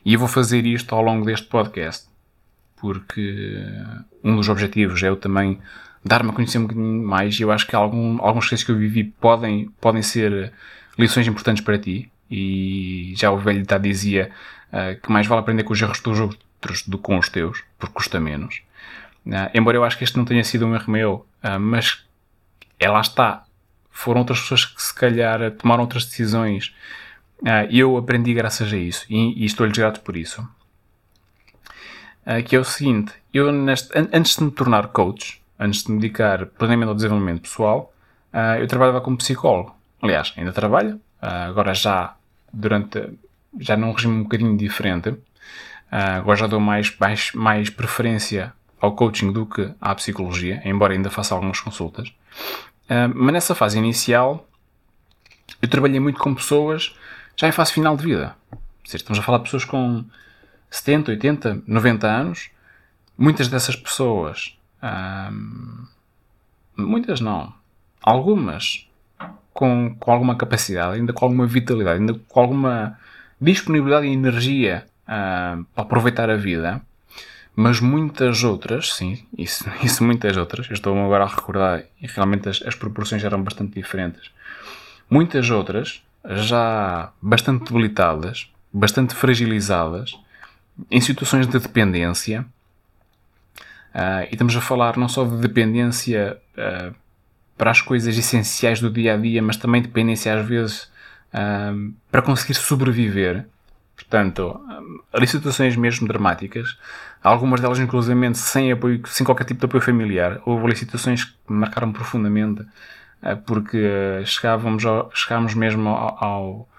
E 0.03 0.13
eu 0.13 0.19
vou 0.19 0.27
fazer 0.27 0.65
isto 0.65 0.93
ao 0.93 1.01
longo 1.01 1.25
deste 1.25 1.47
podcast, 1.47 2.07
porque 2.75 3.57
um 4.23 4.35
dos 4.35 4.47
objetivos 4.49 5.01
é 5.01 5.09
eu 5.09 5.15
também 5.15 5.59
dar-me 6.03 6.29
a 6.29 6.33
conhecer 6.33 6.59
um 6.59 6.63
bocadinho 6.63 7.03
mais 7.03 7.39
e 7.39 7.41
eu 7.41 7.51
acho 7.51 7.65
que 7.65 7.75
algum, 7.75 8.21
algumas 8.21 8.47
coisas 8.47 8.63
que 8.63 8.71
eu 8.71 8.77
vivi 8.77 9.03
podem, 9.03 9.69
podem 9.81 10.03
ser 10.03 10.53
lições 10.97 11.27
importantes 11.27 11.63
para 11.63 11.79
ti. 11.79 12.11
E 12.29 13.13
já 13.15 13.31
o 13.31 13.37
velho 13.37 13.65
tá 13.65 13.77
dizia 13.77 14.31
uh, 14.71 14.99
que 14.99 15.11
mais 15.11 15.27
vale 15.27 15.41
aprender 15.41 15.63
com 15.63 15.73
os 15.73 15.81
erros 15.81 15.99
dos 15.99 16.19
outros 16.19 16.83
do 16.87 16.97
que 16.97 17.03
com 17.03 17.17
os 17.17 17.29
teus, 17.29 17.63
porque 17.77 17.93
custa 17.93 18.19
menos. 18.19 18.61
Uh, 19.25 19.49
embora 19.53 19.77
eu 19.77 19.83
acho 19.83 19.97
que 19.97 20.03
este 20.03 20.17
não 20.17 20.25
tenha 20.25 20.43
sido 20.43 20.65
um 20.65 20.75
erro 20.75 20.91
meu, 20.91 21.25
uh, 21.43 21.59
mas 21.59 22.05
é 22.79 22.89
lá 22.89 23.01
está. 23.01 23.45
Foram 23.89 24.21
outras 24.21 24.41
pessoas 24.41 24.65
que 24.65 24.81
se 24.81 24.93
calhar 24.93 25.51
tomaram 25.51 25.83
outras 25.83 26.05
decisões 26.05 26.75
e 27.69 27.79
eu 27.79 27.95
aprendi 27.95 28.33
graças 28.33 28.73
a 28.73 28.77
isso 28.77 29.05
e, 29.09 29.43
e 29.43 29.45
estou-lhes 29.45 29.77
grato 29.77 30.01
por 30.01 30.17
isso. 30.17 30.45
que 32.45 32.55
é 32.55 32.59
o 32.59 32.63
seguinte, 32.65 33.13
eu 33.33 33.53
neste, 33.53 33.97
an 33.97 34.09
antes 34.11 34.35
de 34.35 34.43
me 34.43 34.51
tornar 34.51 34.87
coach, 34.87 35.41
antes 35.57 35.83
de 35.83 35.91
me 35.91 35.99
dedicar 35.99 36.45
plenamente 36.45 36.89
ao 36.89 36.95
desenvolvimento 36.95 37.43
pessoal, 37.43 37.93
eu 38.59 38.67
trabalhava 38.67 38.99
como 38.99 39.15
psicólogo. 39.15 39.73
Aliás, 40.01 40.33
ainda 40.35 40.51
trabalho, 40.51 40.99
agora 41.21 41.73
já 41.73 42.15
durante 42.51 43.17
já 43.59 43.77
num 43.77 43.91
regime 43.91 44.15
um 44.15 44.23
bocadinho 44.23 44.57
diferente. 44.57 45.09
Uh, 45.09 46.17
agora 46.17 46.37
já 46.37 46.47
dou 46.47 46.59
mais, 46.59 46.95
mais, 46.97 47.31
mais 47.33 47.69
preferência 47.69 48.53
ao 48.79 48.95
coaching 48.95 49.31
do 49.31 49.45
que 49.45 49.73
à 49.79 49.93
psicologia, 49.95 50.61
embora 50.65 50.93
ainda 50.93 51.09
faça 51.09 51.33
algumas 51.33 51.59
consultas. 51.59 52.09
Uh, 52.89 53.09
mas 53.13 53.33
nessa 53.33 53.55
fase 53.55 53.77
inicial, 53.77 54.47
eu 55.61 55.67
trabalhei 55.69 55.99
muito 55.99 56.19
com 56.19 56.35
pessoas 56.35 56.95
já 57.35 57.47
em 57.47 57.51
fase 57.51 57.71
final 57.71 57.95
de 57.95 58.03
vida. 58.03 58.35
Seja, 58.83 58.97
estamos 58.97 59.19
a 59.19 59.23
falar 59.23 59.39
de 59.39 59.45
pessoas 59.45 59.65
com 59.65 60.03
70, 60.69 61.11
80, 61.11 61.63
90 61.65 62.07
anos. 62.07 62.49
Muitas 63.17 63.47
dessas 63.47 63.77
pessoas, 63.77 64.57
muitas 66.75 67.21
não, 67.21 67.53
algumas 68.01 68.85
com, 69.55 69.95
com 69.97 70.11
alguma 70.11 70.35
capacidade, 70.35 70.97
ainda 70.97 71.13
com 71.13 71.23
alguma 71.23 71.47
vitalidade, 71.47 72.01
ainda 72.01 72.13
com 72.27 72.39
alguma 72.41 72.99
disponibilidade 73.39 74.05
e 74.05 74.11
energia 74.11 74.85
uh, 75.03 75.63
para 75.73 75.83
aproveitar 75.83 76.29
a 76.29 76.35
vida, 76.35 76.81
mas 77.55 77.79
muitas 77.79 78.43
outras, 78.43 78.93
sim, 78.93 79.25
isso, 79.37 79.63
isso 79.81 80.03
muitas 80.03 80.35
outras, 80.35 80.67
eu 80.67 80.73
estou 80.73 80.93
agora 81.01 81.23
a 81.23 81.27
recordar 81.27 81.85
e 82.01 82.05
realmente 82.05 82.49
as, 82.49 82.61
as 82.63 82.75
proporções 82.75 83.23
eram 83.23 83.41
bastante 83.41 83.75
diferentes. 83.75 84.29
Muitas 85.09 85.49
outras, 85.49 86.03
já 86.31 87.13
bastante 87.21 87.63
debilitadas, 87.63 88.51
bastante 88.73 89.15
fragilizadas, 89.15 90.19
em 90.91 90.99
situações 90.99 91.47
de 91.47 91.57
dependência, 91.57 92.45
uh, 93.95 94.27
e 94.29 94.33
estamos 94.33 94.53
a 94.53 94.59
falar 94.59 94.97
não 94.97 95.07
só 95.07 95.23
de 95.23 95.37
dependência 95.37 96.37
uh, 96.57 96.93
para 97.57 97.71
as 97.71 97.81
coisas 97.81 98.17
essenciais 98.17 98.79
do 98.79 98.89
dia 98.89 99.13
a 99.13 99.17
dia, 99.17 99.41
mas 99.41 99.57
também 99.57 99.81
dependência 99.81 100.37
às 100.37 100.45
vezes 100.45 100.91
um, 101.33 101.93
para 102.11 102.21
conseguir 102.21 102.55
sobreviver. 102.55 103.45
Portanto, 103.95 104.59
ali 105.13 105.25
situações 105.25 105.75
mesmo 105.77 106.05
dramáticas, 106.05 106.77
algumas 107.23 107.61
delas 107.61 107.79
inclusivamente 107.79 108.37
sem 108.37 108.71
apoio, 108.71 109.01
sem 109.07 109.25
qualquer 109.25 109.45
tipo 109.45 109.61
de 109.61 109.65
apoio 109.65 109.81
familiar. 109.81 110.41
Houve 110.45 110.65
ali 110.65 110.75
situações 110.75 111.23
que 111.23 111.33
me 111.47 111.59
marcaram 111.59 111.93
profundamente 111.93 112.61
uh, 112.61 113.37
porque 113.45 114.21
chegávamos, 114.25 114.85
ao, 114.85 115.09
chegávamos 115.13 115.53
mesmo 115.53 115.89
ao, 115.89 116.23
ao, 116.23 116.69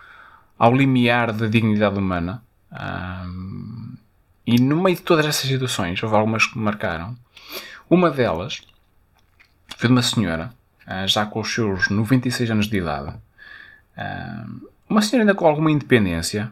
ao 0.58 0.74
limiar 0.74 1.32
da 1.32 1.46
dignidade 1.46 1.98
humana. 1.98 2.42
Um, 2.70 3.96
e 4.46 4.60
no 4.60 4.82
meio 4.82 4.96
de 4.96 5.02
todas 5.02 5.24
essas 5.24 5.48
situações, 5.48 6.00
houve 6.02 6.14
algumas 6.14 6.46
que 6.46 6.58
me 6.58 6.64
marcaram. 6.64 7.16
Uma 7.88 8.10
delas 8.10 8.60
foi 9.76 9.88
de 9.88 9.92
uma 9.92 10.02
senhora 10.02 10.52
ah, 10.52 10.65
já 11.06 11.26
com 11.26 11.40
os 11.40 11.52
seus 11.52 11.88
96 11.88 12.50
anos 12.50 12.68
de 12.68 12.78
idade. 12.78 13.14
Ah, 13.96 14.46
uma 14.88 15.02
senhora 15.02 15.22
ainda 15.22 15.34
com 15.34 15.46
alguma 15.46 15.70
independência, 15.70 16.50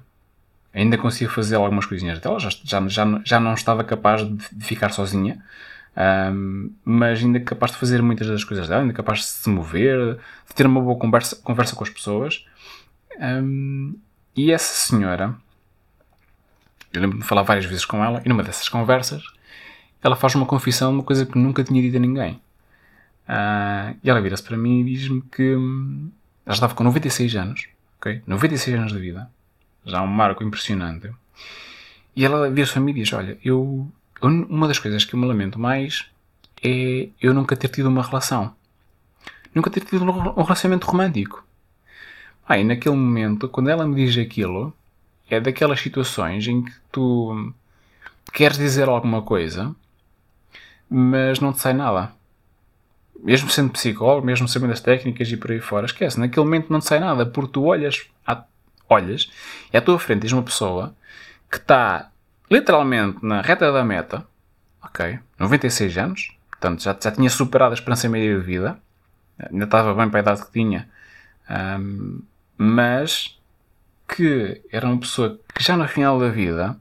ainda 0.72 0.98
conseguia 0.98 1.28
fazer 1.28 1.56
algumas 1.56 1.86
coisinhas 1.86 2.18
dela, 2.18 2.40
já, 2.40 2.48
já, 2.64 2.88
já, 2.88 3.20
já 3.24 3.40
não 3.40 3.54
estava 3.54 3.84
capaz 3.84 4.22
de, 4.26 4.64
ficar 4.64 4.90
sozinha, 4.90 5.40
ah, 5.96 6.32
mas 6.84 7.20
ainda 7.22 7.40
capaz 7.40 7.72
de 7.72 7.78
fazer 7.78 8.02
muitas 8.02 8.26
das 8.26 8.44
coisas 8.44 8.68
dela, 8.68 8.82
ainda 8.82 8.94
capaz 8.94 9.20
de 9.20 9.26
se 9.26 9.48
mover, 9.48 10.18
de 10.48 10.54
ter 10.54 10.66
uma 10.66 10.80
boa 10.80 10.98
conversa, 10.98 11.36
conversa 11.36 11.76
com 11.76 11.84
as 11.84 11.90
pessoas. 11.90 12.44
E 14.36 14.50
essa 14.50 14.88
senhora, 14.88 15.36
eu 16.92 17.00
lembro-me 17.00 17.22
de 17.22 17.28
falar 17.28 17.42
várias 17.42 17.64
vezes 17.64 17.84
com 17.84 18.04
ela, 18.04 18.20
e 18.24 18.28
numa 18.28 18.42
dessas 18.42 18.68
conversas, 18.68 19.22
ela 20.02 20.16
faz 20.16 20.34
uma 20.34 20.44
confissão 20.44 20.92
uma 20.92 21.02
coisa 21.02 21.24
que 21.24 21.38
nunca 21.38 21.62
tinha 21.62 21.80
dito 21.80 21.96
a 21.96 22.00
ninguém. 22.00 22.40
Uh, 23.28 23.96
e 24.04 24.10
ela 24.10 24.20
vira-se 24.20 24.42
para 24.42 24.56
mim 24.56 24.80
e 24.80 24.84
diz-me 24.84 25.22
que 25.22 25.56
hum, 25.56 26.10
ela 26.44 26.54
estava 26.54 26.74
com 26.74 26.84
96 26.84 27.34
anos, 27.36 27.68
ok? 27.98 28.22
96 28.26 28.78
anos 28.78 28.92
de 28.92 28.98
vida, 28.98 29.30
já 29.84 30.02
um 30.02 30.06
marco 30.06 30.44
impressionante. 30.44 31.10
E 32.14 32.24
ela 32.24 32.50
vira-se 32.50 32.72
para 32.72 32.82
mim 32.82 32.92
e 32.92 32.94
diz: 32.94 33.12
Olha, 33.12 33.38
eu, 33.42 33.90
uma 34.22 34.68
das 34.68 34.78
coisas 34.78 35.04
que 35.04 35.14
eu 35.14 35.20
me 35.20 35.26
lamento 35.26 35.58
mais 35.58 36.06
é 36.62 37.08
eu 37.20 37.32
nunca 37.32 37.56
ter 37.56 37.68
tido 37.68 37.88
uma 37.88 38.02
relação, 38.02 38.54
nunca 39.54 39.70
ter 39.70 39.84
tido 39.84 40.04
um 40.04 40.42
relacionamento 40.42 40.86
romântico. 40.86 41.44
Ah, 42.46 42.58
e 42.58 42.64
naquele 42.64 42.94
momento, 42.94 43.48
quando 43.48 43.70
ela 43.70 43.86
me 43.86 43.94
diz 43.96 44.18
aquilo, 44.18 44.74
é 45.30 45.40
daquelas 45.40 45.80
situações 45.80 46.46
em 46.46 46.62
que 46.62 46.72
tu 46.92 47.54
queres 48.34 48.58
dizer 48.58 48.86
alguma 48.86 49.22
coisa, 49.22 49.74
mas 50.90 51.40
não 51.40 51.54
te 51.54 51.60
sai 51.60 51.72
nada 51.72 52.12
mesmo 53.22 53.48
sendo 53.48 53.70
psicólogo, 53.70 54.26
mesmo 54.26 54.48
sabendo 54.48 54.72
as 54.72 54.80
técnicas 54.80 55.28
e 55.28 55.36
por 55.36 55.50
aí 55.50 55.60
fora, 55.60 55.86
esquece, 55.86 56.18
naquele 56.18 56.44
momento 56.44 56.72
não 56.72 56.80
sai 56.80 57.00
nada, 57.00 57.24
porque 57.24 57.52
tu 57.52 57.64
olhas, 57.64 58.06
à, 58.26 58.44
olhas 58.88 59.30
e 59.72 59.76
à 59.76 59.80
tua 59.80 59.98
frente 59.98 60.22
tens 60.22 60.32
uma 60.32 60.42
pessoa 60.42 60.94
que 61.50 61.56
está 61.56 62.10
literalmente 62.50 63.24
na 63.24 63.40
reta 63.40 63.72
da 63.72 63.84
meta, 63.84 64.26
ok, 64.82 65.18
96 65.38 65.98
anos, 65.98 66.36
portanto 66.50 66.82
já, 66.82 66.96
já 67.00 67.10
tinha 67.10 67.30
superado 67.30 67.72
a 67.72 67.74
esperança 67.74 68.08
média 68.08 68.38
de 68.38 68.44
vida, 68.44 68.78
ainda 69.38 69.64
estava 69.64 69.94
bem 69.94 70.08
para 70.08 70.20
a 70.20 70.22
idade 70.22 70.44
que 70.44 70.52
tinha, 70.52 70.88
um, 71.80 72.20
mas 72.56 73.38
que 74.08 74.62
era 74.70 74.86
uma 74.86 74.98
pessoa 74.98 75.40
que 75.54 75.62
já 75.62 75.76
no 75.76 75.88
final 75.88 76.18
da 76.18 76.28
vida 76.28 76.76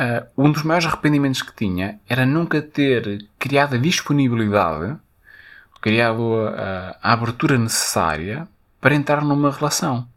Uh, 0.00 0.46
um 0.46 0.50
dos 0.50 0.62
maiores 0.62 0.86
arrependimentos 0.86 1.42
que 1.42 1.54
tinha 1.54 2.00
era 2.08 2.24
nunca 2.24 2.62
ter 2.62 3.28
criado 3.38 3.74
a 3.74 3.78
disponibilidade, 3.78 4.96
criado 5.78 6.36
a, 6.48 6.96
a 7.02 7.12
abertura 7.12 7.58
necessária 7.58 8.48
para 8.80 8.94
entrar 8.94 9.22
numa 9.22 9.50
relação. 9.50 10.08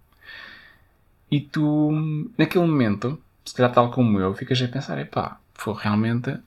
E 1.29 1.41
tu, 1.41 1.91
naquele 2.37 2.65
momento, 2.65 3.21
se 3.43 3.53
calhar 3.53 3.73
tal 3.73 3.91
como 3.91 4.21
eu, 4.21 4.33
ficas 4.33 4.61
a 4.61 4.67
pensar: 4.69 4.97
epá, 4.99 5.37
foi 5.53 5.73
realmente. 5.73 6.37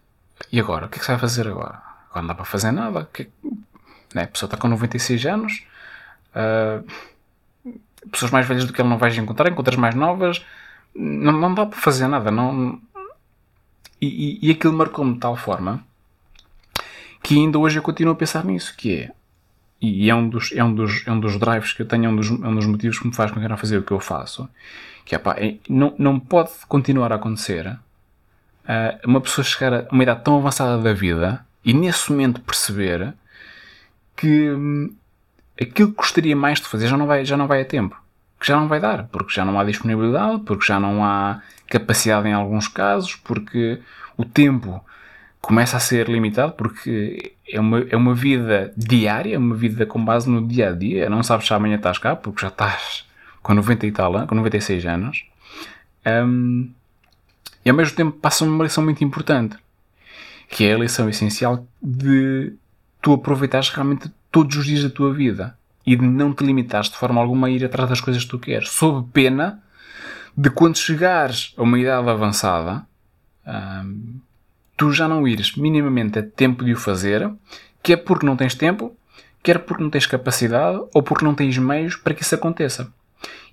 E 0.51 0.59
agora? 0.59 0.87
O 0.87 0.89
que 0.89 0.97
é 0.97 0.99
que 0.99 1.05
se 1.05 1.11
vai 1.11 1.21
fazer 1.21 1.47
agora? 1.47 1.83
Agora 2.09 2.23
não 2.23 2.29
dá 2.29 2.35
para 2.35 2.45
fazer 2.47 2.73
nada. 2.73 3.07
Que, 3.13 3.29
né? 4.15 4.23
A 4.23 4.29
pessoa 4.29 4.47
está 4.47 4.57
com 4.57 4.69
96 4.69 5.27
anos, 5.27 5.67
uh, 6.35 6.87
pessoas 8.11 8.31
mais 8.31 8.47
velhas 8.47 8.65
do 8.65 8.73
que 8.73 8.81
ele 8.81 8.89
não 8.89 8.97
vais 8.97 9.15
encontrar, 9.19 9.51
encontras 9.51 9.77
mais 9.77 9.95
novas, 9.95 10.43
não, 10.95 11.33
não 11.33 11.53
dá 11.53 11.67
para 11.67 11.79
fazer 11.79 12.07
nada. 12.09 12.31
Não, 12.31 12.81
e, 14.01 14.39
e, 14.43 14.49
e 14.49 14.51
aquilo 14.51 14.73
marcou-me 14.73 15.15
de 15.15 15.21
tal 15.21 15.37
forma 15.37 15.85
que 17.23 17.35
ainda 17.35 17.59
hoje 17.59 17.79
eu 17.79 17.83
continuo 17.83 18.13
a 18.13 18.17
pensar 18.17 18.45
nisso, 18.45 18.75
que 18.77 18.95
é 18.95 19.13
e 19.81 20.09
é 20.09 20.15
um 20.15 20.29
dos, 20.29 20.53
é 20.53 20.65
um 20.65 20.75
dos, 20.75 21.07
é 21.07 21.13
um 21.13 21.21
dos 21.21 21.39
drives 21.39 21.73
que 21.73 21.83
eu 21.83 21.87
tenho, 21.87 22.07
é 22.07 22.09
um 22.09 22.17
dos, 22.17 22.29
é 22.29 22.49
um 22.49 22.55
dos 22.55 22.67
motivos 22.67 22.99
que 22.99 23.07
me 23.07 23.15
faz 23.15 23.31
continuar 23.31 23.55
a 23.55 23.57
fazer 23.59 23.77
o 23.77 23.83
que 23.83 23.93
eu 23.93 24.01
faço, 24.01 24.49
que 25.05 25.15
é 25.15 25.19
pá, 25.19 25.37
é, 25.39 25.57
não, 25.69 25.95
não 25.99 26.19
pode 26.19 26.51
continuar 26.67 27.13
a 27.13 27.17
acontecer 27.17 27.67
uh, 27.67 27.79
uma 29.09 29.21
pessoa 29.21 29.45
chegar 29.45 29.75
a 29.75 29.87
uma 29.93 30.03
idade 30.03 30.25
tão 30.25 30.39
avançada 30.39 30.83
da 30.83 30.93
vida 30.93 31.45
e 31.65 31.75
nesse 31.75 32.11
momento 32.11 32.41
perceber 32.41 33.13
que 34.17 34.51
hum, 34.51 34.95
aquilo 35.61 35.91
que 35.91 35.97
gostaria 35.97 36.35
mais 36.35 36.59
de 36.59 36.67
fazer 36.67 36.89
já 36.89 36.97
não 36.97 37.07
vai, 37.07 37.25
já 37.25 37.37
não 37.37 37.47
vai 37.47 37.61
a 37.61 37.65
tempo, 37.65 38.01
que 38.39 38.47
já 38.47 38.57
não 38.57 38.69
vai 38.69 38.81
dar, 38.81 39.09
porque 39.09 39.33
já 39.33 39.45
não 39.45 39.59
há 39.59 39.65
disponibilidade, 39.65 40.41
porque 40.41 40.67
já 40.67 40.79
não 40.79 41.05
há 41.05 41.41
capacidade 41.69 42.29
em 42.29 42.33
alguns 42.33 42.69
casos, 42.69 43.17
porque 43.17 43.81
o 44.17 44.25
tempo 44.25 44.85
começa 45.41 45.77
a 45.77 45.81
ser 45.81 46.09
limitado, 46.09 46.53
porque 46.53 47.35
é 47.49 47.61
uma, 47.61 47.81
é 47.89 47.97
uma 47.97 48.15
vida 48.15 48.73
diária, 48.77 49.35
é 49.35 49.39
uma 49.39 49.55
vida 49.55 49.87
com 49.87 50.05
base 50.05 50.29
no 50.29 50.47
dia 50.47 50.71
a 50.71 50.73
dia. 50.73 51.09
Não 51.09 51.23
sabes 51.23 51.47
se 51.47 51.55
amanhã 51.55 51.77
estás 51.77 51.99
cá, 51.99 52.17
porque 52.17 52.43
já 52.43 52.49
estás 52.49 53.07
com 53.43 53.55
90 53.55 53.87
e 53.87 53.93
tal, 53.93 54.27
com 54.27 54.35
96 54.35 54.85
anos. 54.87 55.25
Um, 56.05 56.71
e 57.65 57.71
ao 57.71 57.77
mesmo 57.77 57.97
tempo 57.97 58.13
passa 58.19 58.45
uma 58.45 58.65
lição 58.65 58.85
muito 58.85 59.03
importante, 59.03 59.57
que 60.49 60.65
é 60.65 60.75
a 60.75 60.79
lição 60.79 61.09
essencial 61.09 61.67
de 61.83 62.53
tu 63.01 63.13
aproveitares 63.13 63.69
realmente 63.71 64.11
todos 64.31 64.57
os 64.57 64.67
dias 64.67 64.83
da 64.83 64.91
tua 64.91 65.13
vida 65.13 65.57
e 65.87 65.95
de 65.95 66.05
não 66.05 66.35
te 66.35 66.45
limitares 66.45 66.91
de 66.91 66.97
forma 66.97 67.21
alguma 67.21 67.47
a 67.47 67.51
ir 67.51 67.65
atrás 67.65 67.89
das 67.89 68.01
coisas 68.01 68.25
que 68.25 68.31
tu 68.31 68.39
queres, 68.39 68.71
sob 68.71 69.09
pena 69.13 69.63
de 70.37 70.51
quando 70.51 70.77
chegares 70.77 71.55
a 71.57 71.63
uma 71.63 71.79
idade 71.79 72.11
avançada, 72.11 72.85
tu 74.77 74.93
já 74.93 75.09
não 75.09 75.27
ires 75.27 75.55
minimamente 75.57 76.19
a 76.19 76.23
tempo 76.23 76.65
de 76.65 76.73
o 76.73 76.77
fazer, 76.77 77.31
quer 77.83 77.99
porque 77.99 78.27
não 78.27 78.37
tens 78.37 78.55
tempo, 78.55 78.95
quer 79.43 79.61
porque 79.61 79.83
não 79.83 79.91
tens 79.91 80.07
capacidade 80.07 80.79
ou 80.93 81.03
porque 81.03 81.25
não 81.25 81.35
tens 81.35 81.57
meios 81.57 81.97
para 81.97 82.13
que 82.13 82.23
isso 82.23 82.35
aconteça. 82.35 82.93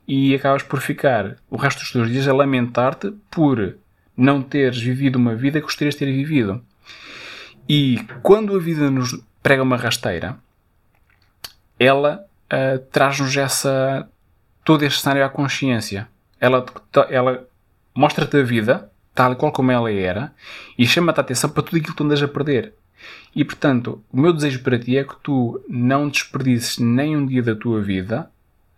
E 0.07 0.35
acabas 0.35 0.63
por 0.63 0.81
ficar 0.81 1.37
o 1.49 1.55
resto 1.55 1.79
dos 1.79 1.91
teus 1.91 2.09
dias 2.09 2.27
a 2.27 2.33
lamentar-te 2.33 3.13
por 3.31 3.77
não 4.17 4.41
teres 4.41 4.81
vivido 4.81 5.15
uma 5.15 5.35
vida 5.35 5.59
que 5.59 5.65
gostarias 5.65 5.95
de 5.95 5.99
ter 5.99 6.11
vivido. 6.11 6.61
E 7.69 8.05
quando 8.21 8.55
a 8.55 8.59
vida 8.59 8.91
nos 8.91 9.17
prega 9.41 9.63
uma 9.63 9.77
rasteira, 9.77 10.37
ela 11.83 12.25
uh, 12.45 12.79
traz-nos 12.91 13.35
essa 13.35 14.07
todo 14.63 14.83
este 14.83 15.01
cenário 15.01 15.25
à 15.25 15.29
consciência. 15.29 16.07
Ela, 16.39 16.65
ela 17.09 17.47
mostra-te 17.93 18.37
a 18.37 18.43
vida 18.43 18.89
tal 19.13 19.35
qual 19.35 19.51
como 19.51 19.71
ela 19.71 19.91
era 19.91 20.33
e 20.77 20.85
chama-te 20.87 21.19
a 21.19 21.21
atenção 21.21 21.49
para 21.49 21.63
tudo 21.63 21.77
aquilo 21.77 21.91
que 21.91 21.97
tu 21.97 22.03
andas 22.03 22.21
a 22.21 22.27
perder. 22.27 22.73
E 23.35 23.43
portanto, 23.43 24.03
o 24.11 24.19
meu 24.19 24.31
desejo 24.31 24.61
para 24.63 24.79
ti 24.79 24.97
é 24.97 25.03
que 25.03 25.15
tu 25.21 25.63
não 25.67 26.07
desperdices 26.07 26.77
nem 26.77 27.15
um 27.17 27.25
dia 27.25 27.43
da 27.43 27.55
tua 27.55 27.81
vida 27.81 28.29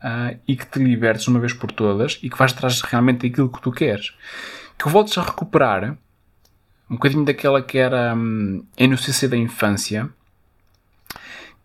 uh, 0.03 0.37
e 0.47 0.55
que 0.55 0.65
te 0.65 0.79
libertes 0.79 1.27
uma 1.27 1.39
vez 1.39 1.53
por 1.53 1.71
todas 1.71 2.19
e 2.23 2.29
que 2.29 2.37
vais 2.37 2.51
atrás 2.51 2.81
realmente 2.81 3.27
aquilo 3.27 3.49
que 3.49 3.61
tu 3.61 3.71
queres. 3.71 4.13
Que 4.77 4.89
voltes 4.89 5.17
a 5.17 5.21
recuperar 5.21 5.97
um 6.89 6.95
bocadinho 6.95 7.25
daquela 7.25 7.61
que 7.61 7.77
era 7.77 8.13
hum, 8.15 8.63
a 8.77 8.83
inocência 8.83 9.27
da 9.27 9.37
infância, 9.37 10.09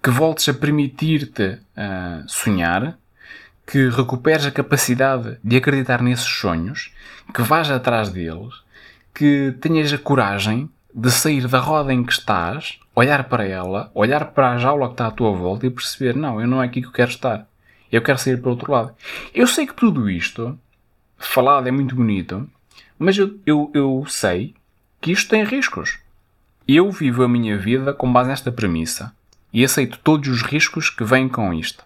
que 0.03 0.11
voltes 0.11 0.49
a 0.49 0.55
permitir-te 0.55 1.59
uh, 1.77 2.27
sonhar, 2.27 2.99
que 3.67 3.89
recuperes 3.91 4.47
a 4.47 4.51
capacidade 4.51 5.39
de 5.45 5.57
acreditar 5.57 6.03
nesses 6.03 6.27
sonhos, 6.27 6.93
que 7.35 7.43
vás 7.43 7.71
atrás 7.71 8.09
deles, 8.09 8.55
que 9.15 9.55
tenhas 9.61 9.93
a 9.93 9.99
coragem 9.99 10.71
de 10.93 11.11
sair 11.11 11.47
da 11.47 11.59
roda 11.59 11.93
em 11.93 12.03
que 12.03 12.13
estás, 12.13 12.81
olhar 12.97 13.25
para 13.25 13.47
ela, 13.47 13.91
olhar 13.95 14.27
para 14.33 14.53
a 14.53 14.59
jaula 14.59 14.87
que 14.87 14.95
está 14.95 15.07
à 15.07 15.11
tua 15.11 15.33
volta 15.33 15.67
e 15.67 15.71
perceber: 15.71 16.17
não, 16.17 16.41
eu 16.41 16.47
não 16.47 16.63
é 16.63 16.67
aqui 16.67 16.81
que 16.81 16.89
eu 16.89 16.93
quero 16.93 17.11
estar. 17.11 17.47
Eu 17.93 18.03
quero 18.03 18.19
sair 18.19 18.41
para 18.41 18.49
o 18.49 18.53
outro 18.53 18.73
lado. 18.73 18.95
Eu 19.35 19.47
sei 19.47 19.67
que 19.67 19.75
tudo 19.75 20.09
isto, 20.09 20.59
falado, 21.19 21.67
é 21.67 21.71
muito 21.71 21.95
bonito, 21.95 22.49
mas 22.99 23.19
eu, 23.19 23.39
eu, 23.45 23.71
eu 23.75 24.05
sei 24.09 24.55
que 25.01 25.13
isto 25.13 25.29
tem 25.29 25.45
riscos. 25.45 25.99
Eu 26.67 26.91
vivo 26.91 27.23
a 27.23 27.29
minha 27.29 27.59
vida 27.59 27.93
com 27.93 28.13
base 28.13 28.29
nesta 28.29 28.51
premissa 28.51 29.13
e 29.53 29.65
aceito 29.65 29.99
todos 30.03 30.29
os 30.29 30.43
riscos 30.43 30.91
que 30.91 31.05
vêm 31.05 31.29
com 31.29 31.53
isto. 31.53 31.85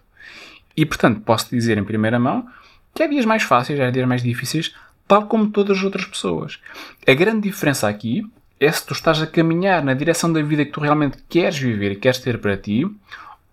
E, 0.75 0.85
portanto, 0.85 1.21
posso 1.21 1.49
dizer 1.49 1.77
em 1.77 1.83
primeira 1.83 2.19
mão 2.19 2.47
que 2.93 3.03
há 3.03 3.07
dias 3.07 3.25
mais 3.25 3.43
fáceis, 3.43 3.79
há 3.79 3.89
dias 3.89 4.07
mais 4.07 4.23
difíceis, 4.23 4.73
tal 5.07 5.27
como 5.27 5.49
todas 5.49 5.77
as 5.77 5.83
outras 5.83 6.05
pessoas. 6.05 6.59
A 7.07 7.13
grande 7.13 7.41
diferença 7.41 7.87
aqui 7.87 8.25
é 8.59 8.71
se 8.71 8.85
tu 8.85 8.93
estás 8.93 9.21
a 9.21 9.27
caminhar 9.27 9.83
na 9.83 9.93
direção 9.93 10.31
da 10.31 10.41
vida 10.41 10.65
que 10.65 10.71
tu 10.71 10.79
realmente 10.79 11.17
queres 11.29 11.57
viver 11.57 11.91
e 11.91 11.95
queres 11.95 12.19
ter 12.19 12.39
para 12.39 12.57
ti, 12.57 12.85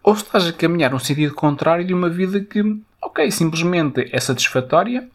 ou 0.02 0.16
se 0.16 0.22
estás 0.22 0.46
a 0.46 0.52
caminhar 0.52 0.90
no 0.90 1.00
sentido 1.00 1.34
contrário 1.34 1.84
de 1.84 1.94
uma 1.94 2.08
vida 2.08 2.40
que, 2.40 2.62
ok, 3.00 3.30
simplesmente 3.30 4.08
é 4.12 4.20
satisfatória, 4.20 5.08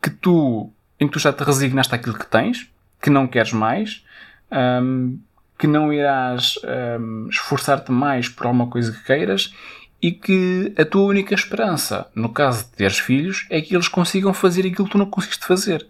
que 0.00 0.10
tu, 0.10 0.70
em 0.98 1.06
que 1.06 1.12
tu 1.12 1.18
já 1.18 1.32
te 1.32 1.44
resignaste 1.44 1.94
àquilo 1.94 2.18
que 2.18 2.26
tens, 2.26 2.68
que 3.00 3.10
não 3.10 3.26
queres 3.26 3.52
mais, 3.52 4.04
um, 4.50 5.18
que 5.62 5.66
não 5.68 5.92
irás 5.92 6.58
um, 6.98 7.28
esforçar-te 7.28 7.92
mais 7.92 8.28
por 8.28 8.46
alguma 8.46 8.66
coisa 8.66 8.90
que 8.90 9.04
queiras 9.04 9.54
e 10.02 10.10
que 10.10 10.74
a 10.76 10.84
tua 10.84 11.02
única 11.02 11.36
esperança, 11.36 12.10
no 12.16 12.30
caso 12.30 12.64
de 12.64 12.72
teres 12.72 12.98
filhos, 12.98 13.46
é 13.48 13.60
que 13.60 13.72
eles 13.72 13.86
consigam 13.86 14.34
fazer 14.34 14.66
aquilo 14.66 14.86
que 14.86 14.90
tu 14.90 14.98
não 14.98 15.06
conseguiste 15.06 15.46
fazer. 15.46 15.86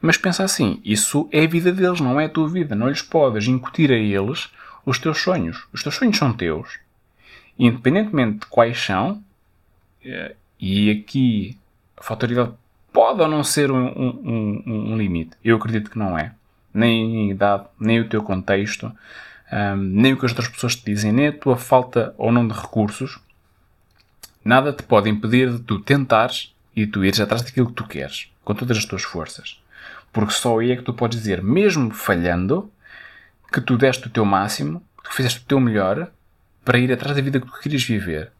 Mas 0.00 0.16
pensa 0.16 0.42
assim, 0.42 0.80
isso 0.82 1.28
é 1.30 1.44
a 1.44 1.46
vida 1.46 1.70
deles, 1.70 2.00
não 2.00 2.18
é 2.18 2.24
a 2.24 2.28
tua 2.30 2.48
vida. 2.48 2.74
Não 2.74 2.88
lhes 2.88 3.02
podes 3.02 3.46
incutir 3.46 3.92
a 3.92 3.94
eles 3.94 4.48
os 4.86 4.98
teus 4.98 5.18
sonhos. 5.18 5.66
Os 5.70 5.82
teus 5.82 5.96
sonhos 5.96 6.16
são 6.16 6.32
teus. 6.32 6.78
Independentemente 7.58 8.38
de 8.38 8.46
quais 8.46 8.82
são, 8.82 9.22
eh, 10.02 10.34
e 10.58 10.90
aqui 10.90 11.58
a 11.94 12.02
fatalidade 12.02 12.52
pode 12.90 13.20
ou 13.20 13.28
não 13.28 13.44
ser 13.44 13.70
um, 13.70 13.86
um, 13.86 14.62
um, 14.66 14.92
um, 14.92 14.96
limite. 14.96 15.36
Eu 15.44 15.58
acredito 15.58 15.90
que 15.90 15.98
não 15.98 16.18
é. 16.18 16.32
Nem 16.72 17.30
idade, 17.30 17.64
nem 17.78 18.00
o 18.00 18.08
teu 18.08 18.22
contexto, 18.22 18.92
nem 19.76 20.12
o 20.12 20.16
que 20.16 20.26
as 20.26 20.32
outras 20.32 20.48
pessoas 20.48 20.76
te 20.76 20.84
dizem, 20.84 21.12
nem 21.12 21.28
a 21.28 21.32
tua 21.32 21.56
falta 21.56 22.14
ou 22.16 22.30
não 22.30 22.46
de 22.46 22.54
recursos 22.54 23.18
Nada 24.44 24.72
te 24.72 24.82
pode 24.82 25.10
impedir 25.10 25.52
de 25.52 25.58
tu 25.60 25.78
tentares 25.78 26.54
e 26.74 26.86
tu 26.86 27.04
ires 27.04 27.20
atrás 27.20 27.42
daquilo 27.42 27.66
que 27.66 27.74
tu 27.74 27.86
queres, 27.86 28.28
com 28.42 28.54
todas 28.54 28.78
as 28.78 28.86
tuas 28.86 29.02
forças. 29.02 29.60
Porque 30.10 30.32
só 30.32 30.58
aí 30.58 30.72
é 30.72 30.76
que 30.76 30.82
tu 30.82 30.94
podes 30.94 31.18
dizer, 31.18 31.42
mesmo 31.42 31.90
falhando, 31.90 32.70
que 33.52 33.60
tu 33.60 33.76
deste 33.76 34.06
o 34.06 34.10
teu 34.10 34.24
máximo, 34.24 34.82
que 35.04 35.14
fizeste 35.14 35.40
o 35.40 35.44
teu 35.44 35.60
melhor 35.60 36.10
para 36.64 36.78
ir 36.78 36.90
atrás 36.90 37.14
da 37.14 37.22
vida 37.22 37.38
que 37.38 37.46
tu 37.46 37.60
querias 37.60 37.84
viver. 37.84 38.32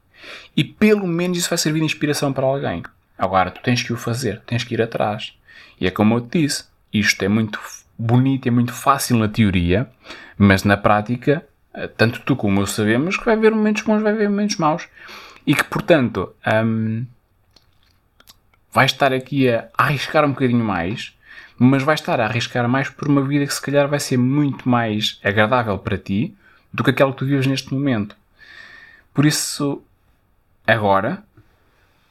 E 0.56 0.64
pelo 0.64 1.06
menos 1.06 1.36
isso 1.36 1.50
vai 1.50 1.58
servir 1.58 1.80
de 1.80 1.86
inspiração 1.86 2.32
para 2.32 2.46
alguém. 2.46 2.82
Agora, 3.18 3.50
tu 3.50 3.60
tens 3.62 3.82
que 3.82 3.92
o 3.92 3.96
fazer, 3.96 4.40
tens 4.46 4.64
que 4.64 4.72
ir 4.72 4.80
atrás. 4.80 5.34
E 5.78 5.86
é 5.86 5.90
como 5.90 6.14
eu 6.14 6.20
te 6.22 6.40
disse, 6.40 6.64
isto 6.92 7.22
é 7.22 7.28
muito 7.28 7.60
bonito, 8.00 8.46
é 8.46 8.50
muito 8.50 8.72
fácil 8.72 9.18
na 9.18 9.28
teoria, 9.28 9.90
mas 10.38 10.64
na 10.64 10.76
prática, 10.76 11.46
eh, 11.74 11.86
tanto 11.86 12.20
tu 12.20 12.34
como 12.34 12.60
eu 12.60 12.66
sabemos 12.66 13.16
que 13.16 13.24
vai 13.24 13.34
haver 13.34 13.52
momentos 13.52 13.82
bons, 13.82 14.02
vai 14.02 14.12
haver 14.12 14.28
momentos 14.30 14.56
maus 14.56 14.88
e 15.46 15.54
que, 15.54 15.64
portanto, 15.64 16.34
um, 16.64 17.04
vai 18.72 18.86
estar 18.86 19.12
aqui 19.12 19.50
a 19.50 19.68
arriscar 19.76 20.24
um 20.24 20.30
bocadinho 20.30 20.64
mais, 20.64 21.16
mas 21.58 21.82
vai 21.82 21.94
estar 21.94 22.20
a 22.20 22.24
arriscar 22.24 22.68
mais 22.68 22.88
por 22.88 23.08
uma 23.08 23.22
vida 23.22 23.46
que 23.46 23.54
se 23.54 23.60
calhar 23.60 23.86
vai 23.86 24.00
ser 24.00 24.16
muito 24.16 24.68
mais 24.68 25.20
agradável 25.22 25.78
para 25.78 25.98
ti 25.98 26.34
do 26.72 26.82
que 26.82 26.90
aquela 26.90 27.12
que 27.12 27.18
tu 27.18 27.26
vives 27.26 27.46
neste 27.46 27.74
momento. 27.74 28.16
Por 29.12 29.26
isso, 29.26 29.82
agora, 30.66 31.22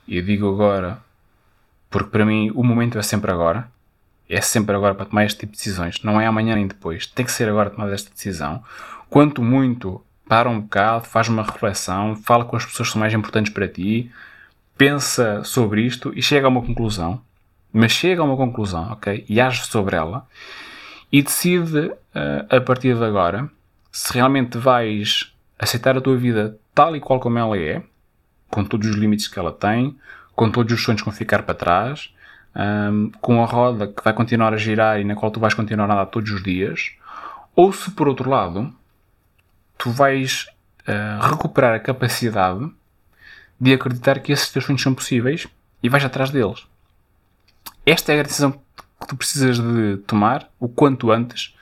e 0.07 0.17
eu 0.17 0.23
digo 0.23 0.49
agora 0.49 1.01
porque 1.89 2.09
para 2.09 2.25
mim 2.25 2.51
o 2.53 2.63
momento 2.63 2.99
é 2.99 3.01
sempre 3.01 3.31
agora, 3.31 3.67
é 4.29 4.39
sempre 4.41 4.75
agora 4.75 4.93
para 4.93 5.07
tomar 5.07 5.25
este 5.25 5.39
tipo 5.39 5.53
de 5.53 5.57
decisões, 5.57 6.03
não 6.03 6.21
é 6.21 6.27
amanhã 6.27 6.55
nem 6.55 6.67
depois, 6.67 7.07
tem 7.07 7.25
que 7.25 7.31
ser 7.31 7.49
agora 7.49 7.69
tomar 7.69 7.91
esta 7.91 8.11
decisão. 8.11 8.63
Quanto 9.09 9.41
muito 9.41 10.01
para 10.27 10.47
um 10.47 10.61
bocado, 10.61 11.05
faz 11.05 11.27
uma 11.27 11.41
reflexão, 11.41 12.15
fala 12.15 12.45
com 12.45 12.55
as 12.55 12.63
pessoas 12.63 12.89
que 12.89 12.93
são 12.93 12.99
mais 12.99 13.13
importantes 13.13 13.51
para 13.51 13.67
ti, 13.67 14.11
pensa 14.77 15.43
sobre 15.43 15.81
isto 15.81 16.13
e 16.15 16.21
chega 16.21 16.45
a 16.45 16.49
uma 16.49 16.61
conclusão. 16.61 17.19
Mas 17.73 17.91
chega 17.91 18.21
a 18.21 18.25
uma 18.25 18.37
conclusão, 18.37 18.91
ok? 18.91 19.25
E 19.27 19.41
age 19.41 19.65
sobre 19.65 19.95
ela 19.95 20.25
e 21.11 21.21
decide 21.21 21.79
uh, 21.79 21.95
a 22.49 22.61
partir 22.61 22.95
de 22.95 23.03
agora 23.03 23.49
se 23.91 24.13
realmente 24.13 24.57
vais 24.57 25.33
aceitar 25.57 25.97
a 25.97 26.01
tua 26.01 26.15
vida 26.15 26.57
tal 26.73 26.95
e 26.95 26.99
qual 26.99 27.19
como 27.19 27.37
ela 27.37 27.57
é, 27.57 27.83
com 28.49 28.63
todos 28.63 28.87
os 28.87 28.95
limites 28.95 29.27
que 29.27 29.37
ela 29.37 29.51
tem, 29.51 29.97
com 30.35 30.49
todos 30.49 30.73
os 30.73 30.81
sonhos 30.83 31.01
que 31.01 31.09
vão 31.09 31.13
ficar 31.13 31.43
para 31.43 31.53
trás, 31.53 32.13
um, 32.55 33.11
com 33.21 33.43
a 33.43 33.45
roda 33.45 33.87
que 33.87 34.03
vai 34.03 34.13
continuar 34.13 34.53
a 34.53 34.57
girar 34.57 34.99
e 34.99 35.03
na 35.03 35.15
qual 35.15 35.31
tu 35.31 35.39
vais 35.39 35.53
continuar 35.53 35.89
a 35.89 35.93
andar 35.93 36.05
todos 36.07 36.31
os 36.31 36.43
dias, 36.43 36.91
ou 37.55 37.71
se 37.71 37.91
por 37.91 38.07
outro 38.07 38.29
lado 38.29 38.73
tu 39.77 39.91
vais 39.91 40.47
uh, 40.87 41.21
recuperar 41.21 41.75
a 41.75 41.79
capacidade 41.79 42.69
de 43.59 43.73
acreditar 43.73 44.19
que 44.19 44.31
esses 44.31 44.49
teus 44.49 44.65
sonhos 44.65 44.81
são 44.81 44.93
possíveis 44.93 45.47
e 45.81 45.89
vais 45.89 46.03
atrás 46.03 46.29
deles. 46.29 46.65
Esta 47.85 48.13
é 48.13 48.19
a 48.19 48.23
decisão 48.23 48.51
que 48.51 49.07
tu 49.07 49.15
precisas 49.15 49.59
de 49.59 49.97
tomar 50.05 50.49
o 50.59 50.67
quanto 50.67 51.11
antes. 51.11 51.55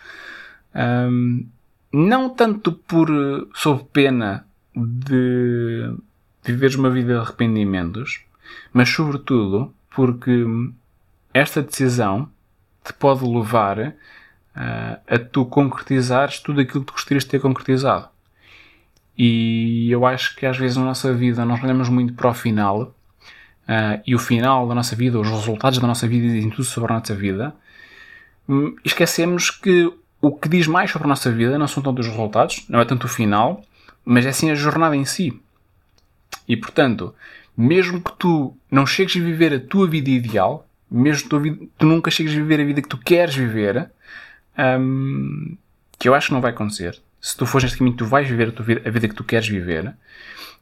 Um, 0.76 1.47
não 1.91 2.30
tanto 2.30 2.71
por 2.71 3.10
sob 3.54 3.84
pena 3.93 4.45
de 4.76 5.95
viveres 6.43 6.76
uma 6.76 6.89
vida 6.89 7.13
de 7.13 7.19
arrependimentos, 7.19 8.21
mas 8.73 8.89
sobretudo 8.89 9.73
porque 9.89 10.45
esta 11.34 11.62
decisão 11.62 12.30
te 12.84 12.93
pode 12.93 13.26
levar 13.26 13.80
uh, 13.80 13.93
a 15.08 15.19
tu 15.19 15.45
concretizares 15.45 16.39
tudo 16.39 16.62
aquilo 16.62 16.82
que 16.82 16.88
tu 16.88 16.93
gostarias 16.93 17.23
de 17.23 17.30
ter 17.30 17.39
concretizado. 17.39 18.10
E 19.17 19.89
eu 19.89 20.06
acho 20.06 20.36
que 20.36 20.45
às 20.45 20.58
vezes 20.58 20.78
na 20.78 20.86
nossa 20.86 21.13
vida 21.13 21.43
nós 21.43 21.63
olhamos 21.63 21.89
muito 21.89 22.13
para 22.13 22.30
o 22.30 22.34
final 22.34 22.82
uh, 22.82 24.02
e 24.06 24.13
o 24.13 24.19
final 24.19 24.67
da 24.67 24.76
nossa 24.76 24.95
vida, 24.95 25.19
os 25.19 25.30
resultados 25.30 25.80
da 25.80 25.88
nossa 25.88 26.08
vida 26.08 26.28
dizem 26.28 26.50
tudo 26.50 26.63
sobre 26.63 26.93
a 26.93 27.00
nossa 27.00 27.15
vida. 27.15 27.56
Um, 28.47 28.76
esquecemos 28.86 29.50
que 29.50 29.91
o 30.21 30.32
que 30.32 30.47
diz 30.47 30.67
mais 30.67 30.91
sobre 30.91 31.08
a 31.08 31.10
nossa 31.10 31.32
vida 31.32 31.58
não 31.58 31.67
são 31.67 31.84
tanto 31.84 32.00
os 32.00 32.08
resultados, 32.08 32.65
não 32.69 32.80
é 32.80 32.86
tanto 32.86 33.06
o 33.06 33.10
final, 33.10 33.63
mas 34.06 34.26
é 34.26 34.32
sim 34.32 34.50
a 34.50 34.56
jornada 34.56 34.95
em 34.95 35.06
si. 35.06 35.39
E 36.47 36.56
portanto, 36.56 37.13
mesmo 37.58 38.00
que 38.00 38.12
tu 38.17 38.56
não 38.70 38.86
chegues 38.86 39.20
a 39.20 39.26
viver 39.26 39.52
a 39.52 39.60
tua 39.60 39.88
vida 39.88 40.12
ideal, 40.12 40.67
mesmo 40.89 41.24
que 41.24 41.70
tu, 41.78 41.86
nunca 41.86 42.12
chegues 42.12 42.32
a 42.34 42.36
viver 42.36 42.62
a 42.62 42.63
vida 42.63 42.82
que 42.84 42.88
tu 42.88 42.98
queres 43.00 43.36
viver, 43.36 43.89
um, 44.80 45.58
que 45.98 46.08
eu 46.08 46.13
acho 46.13 46.28
que 46.28 46.34
não 46.34 46.41
vai 46.41 46.52
acontecer. 46.52 47.02
Se 47.20 47.36
tu 47.36 47.48
fores 47.48 47.63
neste 47.63 47.80
caminho, 47.80 47.98
tu 47.98 48.06
vais 48.06 48.30
viver 48.30 48.54
a, 48.56 48.62
vida, 48.62 48.82
a 48.86 48.91
vida 48.91 49.08
que 49.08 49.15
tu 49.15 49.24
queres 49.24 49.48
viver 49.48 49.96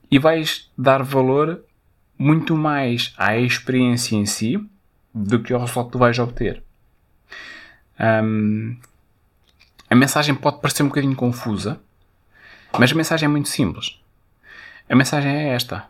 e 0.10 0.18
vais 0.18 0.72
dar 0.78 1.04
valor 1.04 1.62
muito 2.18 2.56
mais 2.56 3.14
à 3.18 3.38
experiência 3.38 4.16
em 4.16 4.26
si 4.26 4.58
do 5.14 5.40
que 5.40 5.54
o 5.54 5.58
resultado 5.58 5.88
que 5.88 5.92
tu 5.92 5.98
vais 5.98 6.18
obter. 6.18 6.64
Um, 8.00 8.78
a 9.90 9.96
mensagem 9.96 10.34
pode 10.34 10.62
parecer 10.62 10.84
um 10.84 10.88
bocadinho 10.88 11.16
confusa, 11.16 11.80
mas 12.80 12.92
a 12.92 12.96
mensagem 12.96 13.26
é 13.28 13.30
muito 13.30 13.50
simples. 13.50 14.00
A 14.90 14.96
mensagem 14.96 15.32
é 15.32 15.50
esta: 15.50 15.90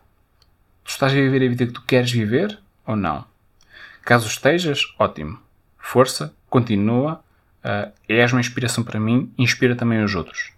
tu 0.86 0.92
estás 0.92 1.12
a 1.12 1.16
viver 1.16 1.46
a 1.46 1.50
vida 1.50 1.66
que 1.66 1.74
tu 1.74 1.82
queres 1.82 2.12
viver 2.12 2.58
ou 2.86 2.96
não? 2.96 3.26
Caso 4.04 4.28
estejas, 4.28 4.82
ótimo. 4.98 5.40
Força, 5.78 6.34
continua. 6.50 7.20
Uh, 7.64 7.92
és 8.08 8.32
uma 8.32 8.40
inspiração 8.40 8.84
para 8.84 9.00
mim, 9.00 9.34
inspira 9.38 9.76
também 9.76 10.04
os 10.04 10.14
outros. 10.14 10.54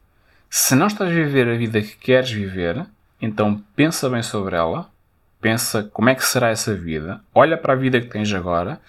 Se 0.49 0.75
não 0.75 0.87
estás 0.87 1.09
a 1.09 1.13
viver 1.13 1.47
a 1.47 1.55
vida 1.55 1.81
que 1.81 1.95
queres 1.95 2.29
viver, 2.29 2.85
então 3.21 3.63
pensa 3.73 4.09
bem 4.09 4.21
sobre 4.21 4.57
ela, 4.57 4.89
pensa 5.39 5.89
como 5.93 6.09
é 6.09 6.15
que 6.15 6.25
será 6.25 6.49
essa 6.49 6.75
vida, 6.75 7.21
olha 7.33 7.57
para 7.57 7.71
a 7.71 7.75
vida 7.77 8.01
que 8.01 8.07
tens 8.07 8.33
agora, 8.33 8.81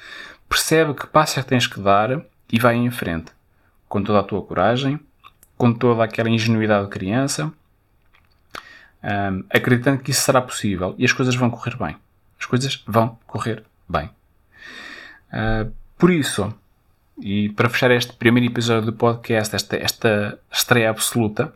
percebe 0.48 0.94
que 0.94 1.07
passos 1.07 1.38
é 1.38 1.42
tens 1.42 1.68
que 1.68 1.79
dar 1.79 2.20
e 2.53 2.59
vai 2.59 2.74
em 2.74 2.90
frente. 2.90 3.31
Com 3.88 4.03
toda 4.03 4.18
a 4.18 4.24
tua 4.24 4.42
coragem, 4.42 4.98
com 5.57 5.72
toda 5.72 6.03
aquela 6.03 6.29
ingenuidade 6.29 6.87
de 6.87 6.90
criança, 6.90 7.53
um, 9.03 9.45
acreditando 9.51 10.03
que 10.03 10.11
isso 10.11 10.23
será 10.23 10.41
possível 10.41 10.95
e 10.99 11.05
as 11.05 11.13
coisas 11.13 11.35
vão 11.35 11.51
correr 11.51 11.77
bem. 11.77 11.97
As 12.39 12.47
coisas 12.47 12.83
vão 12.87 13.19
correr 13.27 13.63
bem. 13.89 14.11
Uh, 15.33 15.71
por 15.99 16.11
isso, 16.11 16.55
e 17.21 17.49
para 17.51 17.69
fechar 17.69 17.91
este 17.91 18.13
primeiro 18.13 18.51
episódio 18.51 18.87
do 18.87 18.93
podcast, 18.93 19.55
esta, 19.55 19.77
esta 19.77 20.39
estreia 20.53 20.91
absoluta, 20.91 21.53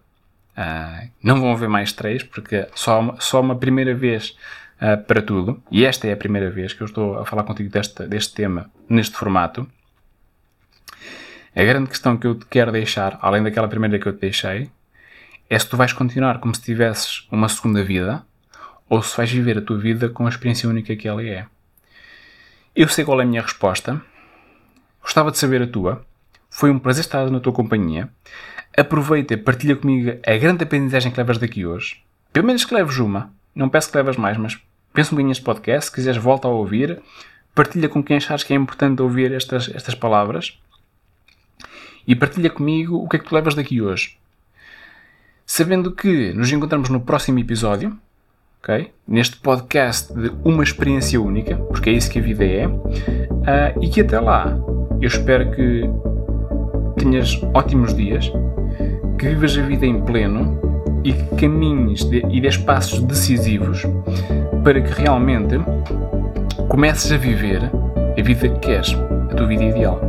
uh, 0.56 1.08
não 1.22 1.40
vão 1.40 1.52
haver 1.52 1.68
mais 1.68 1.92
três, 1.92 2.22
porque 2.22 2.68
só, 2.74 3.16
só 3.20 3.40
uma 3.40 3.56
primeira 3.56 3.94
vez 3.94 4.36
uh, 4.80 5.02
para 5.04 5.22
tudo, 5.22 5.62
e 5.70 5.84
esta 5.84 6.08
é 6.08 6.12
a 6.12 6.16
primeira 6.16 6.50
vez 6.50 6.72
que 6.72 6.82
eu 6.82 6.86
estou 6.86 7.18
a 7.18 7.24
falar 7.24 7.44
contigo 7.44 7.70
deste, 7.70 8.06
deste 8.06 8.34
tema 8.34 8.70
neste 8.88 9.16
formato. 9.16 9.66
A 11.54 11.62
grande 11.62 11.88
questão 11.88 12.16
que 12.16 12.26
eu 12.26 12.34
te 12.34 12.46
quero 12.46 12.72
deixar, 12.72 13.18
além 13.20 13.42
daquela 13.42 13.68
primeira 13.68 13.98
que 13.98 14.06
eu 14.06 14.12
te 14.12 14.20
deixei, 14.20 14.70
é 15.52 15.58
se 15.58 15.68
tu 15.68 15.76
vais 15.76 15.92
continuar 15.92 16.38
como 16.38 16.54
se 16.54 16.62
tivesses 16.62 17.28
uma 17.30 17.46
segunda 17.46 17.84
vida 17.84 18.24
ou 18.88 19.02
se 19.02 19.14
vais 19.14 19.30
viver 19.30 19.58
a 19.58 19.60
tua 19.60 19.76
vida 19.76 20.08
com 20.08 20.24
a 20.24 20.30
experiência 20.30 20.66
única 20.66 20.96
que 20.96 21.06
ela 21.06 21.22
é. 21.22 21.44
Eu 22.74 22.88
sei 22.88 23.04
qual 23.04 23.20
é 23.20 23.24
a 23.24 23.26
minha 23.26 23.42
resposta, 23.42 24.00
gostava 25.02 25.30
de 25.30 25.36
saber 25.36 25.60
a 25.60 25.66
tua. 25.66 26.06
Foi 26.48 26.70
um 26.70 26.78
prazer 26.78 27.02
estar 27.02 27.30
na 27.30 27.38
tua 27.38 27.52
companhia. 27.52 28.08
Aproveita 28.74 29.34
e 29.34 29.36
partilha 29.36 29.76
comigo 29.76 30.18
a 30.26 30.38
grande 30.38 30.64
aprendizagem 30.64 31.12
que 31.12 31.18
levas 31.18 31.36
daqui 31.36 31.66
hoje. 31.66 32.02
Pelo 32.32 32.46
menos 32.46 32.64
que 32.64 32.74
leves 32.74 32.96
uma. 32.96 33.30
Não 33.54 33.68
peço 33.68 33.90
que 33.90 33.96
leves 33.98 34.16
mais, 34.16 34.38
mas 34.38 34.58
pensa 34.94 35.10
um 35.10 35.16
bocadinho 35.16 35.28
neste 35.28 35.44
podcast. 35.44 35.90
Se 35.90 35.94
quiseres, 35.94 36.22
volta 36.22 36.48
a 36.48 36.50
ouvir. 36.50 37.02
Partilha 37.54 37.90
com 37.90 38.02
quem 38.02 38.16
achares 38.16 38.42
que 38.42 38.54
é 38.54 38.56
importante 38.56 39.02
ouvir 39.02 39.30
estas, 39.30 39.68
estas 39.74 39.94
palavras 39.94 40.58
e 42.08 42.16
partilha 42.16 42.48
comigo 42.48 42.96
o 42.96 43.06
que 43.06 43.16
é 43.16 43.18
que 43.18 43.26
tu 43.26 43.34
levas 43.34 43.54
daqui 43.54 43.82
hoje. 43.82 44.16
Sabendo 45.54 45.92
que 45.92 46.32
nos 46.32 46.50
encontramos 46.50 46.88
no 46.88 47.00
próximo 47.00 47.38
episódio, 47.38 47.94
ok? 48.58 48.90
Neste 49.06 49.36
podcast 49.36 50.10
de 50.10 50.32
uma 50.42 50.64
experiência 50.64 51.20
única, 51.20 51.56
porque 51.56 51.90
é 51.90 51.92
isso 51.92 52.10
que 52.10 52.18
a 52.18 52.22
vida 52.22 52.42
é, 52.42 52.66
uh, 52.66 53.82
e 53.82 53.90
que 53.90 54.00
até 54.00 54.18
lá 54.18 54.58
eu 54.98 55.06
espero 55.06 55.50
que 55.50 55.82
tenhas 56.96 57.38
ótimos 57.52 57.94
dias, 57.94 58.32
que 59.18 59.28
vivas 59.28 59.54
a 59.58 59.60
vida 59.60 59.84
em 59.84 60.00
pleno 60.00 60.58
e 61.04 61.12
que 61.12 61.36
caminhes 61.36 62.02
de, 62.02 62.24
e 62.30 62.40
des 62.40 62.56
passos 62.56 63.00
decisivos 63.00 63.82
para 64.64 64.80
que 64.80 65.02
realmente 65.02 65.60
comeces 66.66 67.12
a 67.12 67.18
viver 67.18 67.60
a 68.18 68.22
vida 68.22 68.48
que 68.48 68.58
queres, 68.58 68.96
a 69.30 69.34
tua 69.34 69.46
vida 69.46 69.64
ideal. 69.64 70.00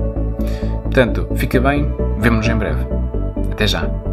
Portanto, 0.83 1.27
fica 1.35 1.59
bem, 1.59 1.93
vemo-nos 2.17 2.47
em 2.47 2.55
breve. 2.55 2.85
Até 3.51 3.67
já! 3.67 4.12